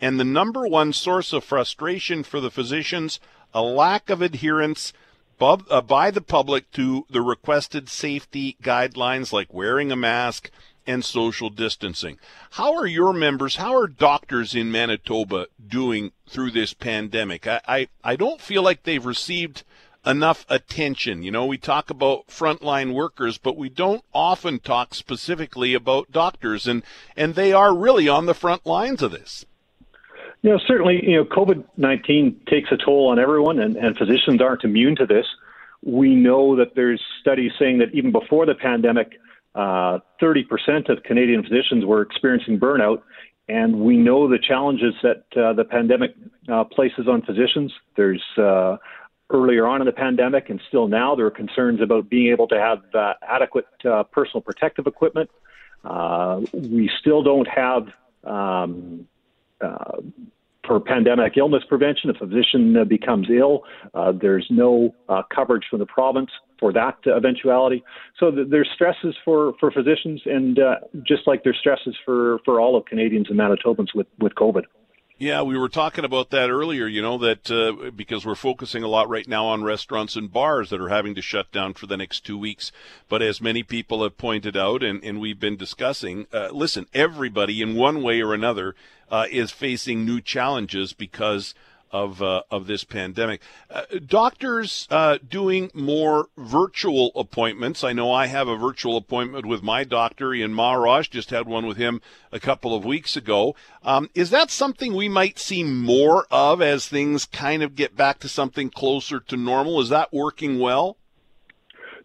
And 0.02 0.20
the 0.20 0.26
number 0.26 0.68
one 0.68 0.94
source 0.94 1.34
of 1.34 1.44
frustration 1.44 2.24
for 2.24 2.40
the 2.40 2.52
physicians, 2.52 3.20
a 3.54 3.62
lack 3.62 4.10
of 4.10 4.22
adherence 4.22 4.94
uh, 5.40 5.82
by 5.82 6.12
the 6.12 6.22
public 6.22 6.72
to 6.72 7.06
the 7.10 7.22
requested 7.22 7.90
safety 7.90 8.58
guidelines 8.62 9.34
like 9.34 9.54
wearing 9.54 9.92
a 9.92 9.96
mask 9.96 10.50
and 10.86 11.04
social 11.04 11.50
distancing. 11.50 12.18
How 12.52 12.76
are 12.76 12.88
your 12.88 13.14
members, 13.14 13.58
how 13.58 13.76
are 13.76 13.88
doctors 13.88 14.56
in 14.56 14.72
Manitoba 14.72 15.48
doing 15.66 16.12
through 16.28 16.52
this 16.52 16.74
pandemic? 16.74 17.48
I, 17.48 17.62
I, 17.68 17.88
I 18.04 18.16
don't 18.16 18.42
feel 18.42 18.64
like 18.64 18.84
they've 18.84 19.06
received 19.06 19.64
enough 20.06 20.46
attention. 20.50 21.24
You 21.24 21.32
know, 21.32 21.46
we 21.46 21.58
talk 21.58 21.90
about 21.90 22.28
frontline 22.28 22.94
workers, 22.94 23.38
but 23.38 23.58
we 23.58 23.70
don't 23.70 24.04
often 24.14 24.60
talk 24.60 24.94
specifically 24.94 25.74
about 25.74 26.12
doctors, 26.12 26.68
and, 26.68 26.84
and 27.16 27.36
they 27.36 27.54
are 27.54 27.76
really 27.76 28.08
on 28.10 28.26
the 28.26 28.34
front 28.34 28.66
lines 28.66 29.02
of 29.02 29.12
this. 29.12 29.46
You 30.42 30.52
know, 30.52 30.60
certainly, 30.68 31.00
you 31.02 31.16
know, 31.16 31.24
COVID 31.24 31.64
19 31.78 32.42
takes 32.48 32.70
a 32.72 32.78
toll 32.78 33.08
on 33.10 33.20
everyone, 33.20 33.60
and, 33.60 33.78
and 33.78 33.98
physicians 33.98 34.42
aren't 34.42 34.66
immune 34.66 34.98
to 34.98 35.06
this. 35.06 35.26
We 35.82 36.16
know 36.16 36.58
that 36.58 36.76
there's 36.76 37.02
studies 37.22 37.52
saying 37.58 37.80
that 37.80 37.94
even 37.94 38.12
before 38.12 38.46
the 38.46 38.56
pandemic, 38.56 39.20
30% 39.56 40.90
of 40.90 41.04
Canadian 41.04 41.44
physicians 41.44 41.86
were 41.86 42.02
experiencing 42.02 42.60
burnout. 42.60 43.02
And 43.50 43.82
we 43.82 43.98
know 43.98 44.30
the 44.30 44.40
challenges 44.40 44.94
that 45.04 45.26
uh, 45.36 45.54
the 45.54 45.66
pandemic 45.66 46.16
uh, 46.48 46.64
places 46.64 47.08
on 47.10 47.24
physicians. 47.24 47.74
There's 47.98 48.24
uh, 48.38 48.78
earlier 49.30 49.68
on 49.68 49.82
in 49.82 49.86
the 49.86 49.92
pandemic 49.92 50.50
and 50.50 50.62
still 50.68 50.88
now, 50.88 51.16
there 51.16 51.26
are 51.26 51.32
concerns 51.32 51.82
about 51.82 52.10
being 52.10 52.32
able 52.32 52.48
to 52.48 52.60
have 52.60 52.84
uh, 52.94 53.14
adequate 53.28 53.68
uh, 53.84 54.04
personal 54.04 54.42
protective 54.42 54.88
equipment. 54.88 55.30
Uh, 55.84 56.42
we 56.54 56.90
still 57.00 57.24
don't 57.24 57.48
have, 57.48 57.88
um, 58.24 59.08
uh, 59.60 59.98
for 60.66 60.80
pandemic 60.80 61.38
illness 61.38 61.64
prevention, 61.68 62.10
if 62.10 62.18
a 62.22 62.28
physician 62.28 62.78
uh, 62.78 62.84
becomes 62.86 63.28
ill, 63.30 63.64
uh, 63.94 64.12
there's 64.12 64.48
no 64.50 64.94
coverage 65.34 65.64
from 65.70 65.80
the 65.80 65.86
province 65.86 66.30
for 66.60 66.72
that 66.72 66.98
eventuality. 67.06 67.84
So 68.20 68.32
th- 68.32 68.48
there's 68.50 68.70
stresses 68.74 69.16
for, 69.26 69.54
for 69.60 69.72
physicians, 69.72 70.22
and 70.26 70.58
just 71.06 71.28
like 71.28 71.44
there's 71.44 71.58
stresses 71.60 71.96
for, 72.06 72.40
for 72.46 72.60
all 72.62 72.76
of 72.78 72.86
Canadians 72.86 73.28
and 73.30 73.38
Manitobans 73.38 73.88
with, 73.94 74.08
with 74.20 74.34
COVID. 74.36 74.64
Yeah, 75.24 75.42
we 75.44 75.58
were 75.58 75.70
talking 75.70 76.04
about 76.04 76.32
that 76.32 76.50
earlier, 76.50 76.86
you 76.86 77.02
know, 77.02 77.18
that 77.20 77.50
uh, 77.50 77.92
because 77.92 78.26
we're 78.26 78.36
focusing 78.36 78.84
a 78.84 78.90
lot 78.90 79.08
right 79.08 79.26
now 79.26 79.46
on 79.46 79.64
restaurants 79.64 80.18
and 80.18 80.30
bars 80.30 80.70
that 80.70 80.82
are 80.82 80.90
having 80.90 81.16
to 81.16 81.22
shut 81.22 81.50
down 81.54 81.76
for 81.76 81.88
the 81.88 81.96
next 81.96 82.26
two 82.26 82.38
weeks. 82.38 82.74
But 83.08 83.22
as 83.22 83.40
many 83.40 83.64
people 83.64 84.04
have 84.04 84.18
pointed 84.18 84.58
out, 84.58 84.84
and, 84.84 85.02
and 85.02 85.22
we've 85.22 85.40
been 85.40 85.56
discussing, 85.56 86.28
uh, 86.34 86.50
listen, 86.52 86.88
everybody 86.94 87.62
in 87.62 87.74
one 87.76 88.04
way 88.04 88.22
or 88.22 88.34
another 88.34 88.76
uh, 89.10 89.28
is 89.32 89.50
facing 89.50 90.06
new 90.06 90.20
challenges 90.20 90.92
because 90.92 91.56
of 91.94 92.22
uh, 92.22 92.42
of 92.52 92.68
this 92.68 92.84
pandemic. 92.84 93.40
Uh, 93.70 93.84
doctors 94.06 94.88
uh, 94.90 95.20
doing 95.26 95.72
more 95.74 96.28
virtual 96.36 97.12
appointments. 97.16 97.84
I 97.84 97.94
know 97.94 98.12
I 98.12 98.26
have 98.26 98.48
a 98.48 98.58
virtual 98.58 98.98
appointment 98.98 99.46
with 99.46 99.62
my 99.64 99.84
doctor 99.84 100.34
in 100.34 100.54
Maharaj. 100.54 101.08
Just 101.08 101.30
had 101.30 101.48
one 101.48 101.68
with 101.68 101.78
him 101.78 102.02
a 102.32 102.40
couple 102.40 102.76
of 102.76 102.84
weeks 102.84 103.16
ago. 103.16 103.56
Um, 103.84 104.10
is 104.16 104.32
that 104.32 104.50
something 104.50 104.94
we 104.94 105.08
might 105.08 105.38
see 105.38 105.64
more 105.64 106.26
of 106.32 106.62
as 106.62 106.88
things 106.88 107.26
kind 107.26 107.62
of 107.64 107.76
get 107.76 107.96
back 107.96 108.20
to 108.20 108.28
something 108.28 108.72
closer 108.72 109.20
to 109.20 109.38
normal? 109.38 109.80
Is 109.80 109.90
that 109.90 110.12
working 110.12 110.60
well? 110.60 110.98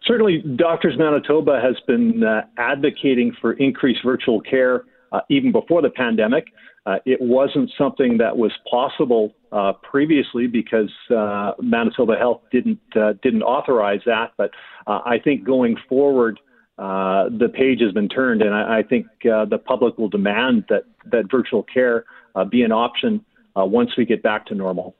Certainly, 0.05 0.43
Doctors 0.55 0.97
Manitoba 0.97 1.59
has 1.61 1.75
been 1.85 2.23
uh, 2.23 2.43
advocating 2.57 3.35
for 3.41 3.53
increased 3.53 3.99
virtual 4.03 4.39
care 4.39 4.85
uh, 5.11 5.21
even 5.29 5.51
before 5.51 5.81
the 5.81 5.89
pandemic. 5.89 6.45
Uh, 6.85 6.97
it 7.05 7.19
wasn't 7.19 7.69
something 7.77 8.17
that 8.17 8.37
was 8.37 8.51
possible 8.69 9.33
uh, 9.51 9.73
previously 9.73 10.47
because 10.47 10.91
uh, 11.09 11.53
Manitoba 11.59 12.15
Health 12.17 12.41
didn't 12.51 12.79
uh, 12.95 13.13
didn't 13.21 13.43
authorize 13.43 14.01
that. 14.05 14.33
But 14.37 14.51
uh, 14.87 14.99
I 15.05 15.19
think 15.23 15.43
going 15.43 15.75
forward, 15.87 16.39
uh, 16.77 17.29
the 17.29 17.49
page 17.49 17.81
has 17.81 17.91
been 17.91 18.09
turned, 18.09 18.41
and 18.41 18.53
I, 18.53 18.79
I 18.79 18.83
think 18.83 19.07
the 19.23 19.61
public 19.63 19.97
will 19.97 20.09
demand 20.09 20.65
that 20.69 20.83
that 21.11 21.29
virtual 21.31 21.63
care 21.63 22.05
be 22.49 22.63
an 22.63 22.71
option 22.71 23.25
once 23.55 23.91
we 23.97 24.05
get 24.05 24.23
back 24.23 24.45
to 24.45 24.55
normal. 24.55 24.95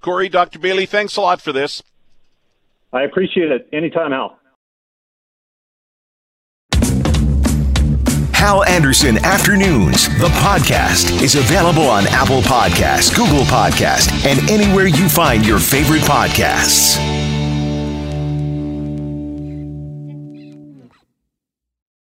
Corey, 0.00 0.28
Dr. 0.28 0.58
Bailey, 0.58 0.86
thanks 0.86 1.16
a 1.16 1.20
lot 1.20 1.42
for 1.42 1.52
this. 1.52 1.82
I 2.92 3.02
appreciate 3.02 3.50
it. 3.50 3.68
Anytime, 3.72 4.12
Hal. 4.12 4.39
Hal 8.40 8.64
Anderson 8.64 9.22
Afternoons, 9.22 10.08
the 10.18 10.28
podcast, 10.40 11.20
is 11.20 11.34
available 11.34 11.82
on 11.82 12.06
Apple 12.06 12.40
Podcasts, 12.40 13.14
Google 13.14 13.44
Podcasts, 13.44 14.10
and 14.24 14.50
anywhere 14.50 14.86
you 14.86 15.10
find 15.10 15.46
your 15.46 15.58
favorite 15.58 16.00
podcasts. 16.00 17.29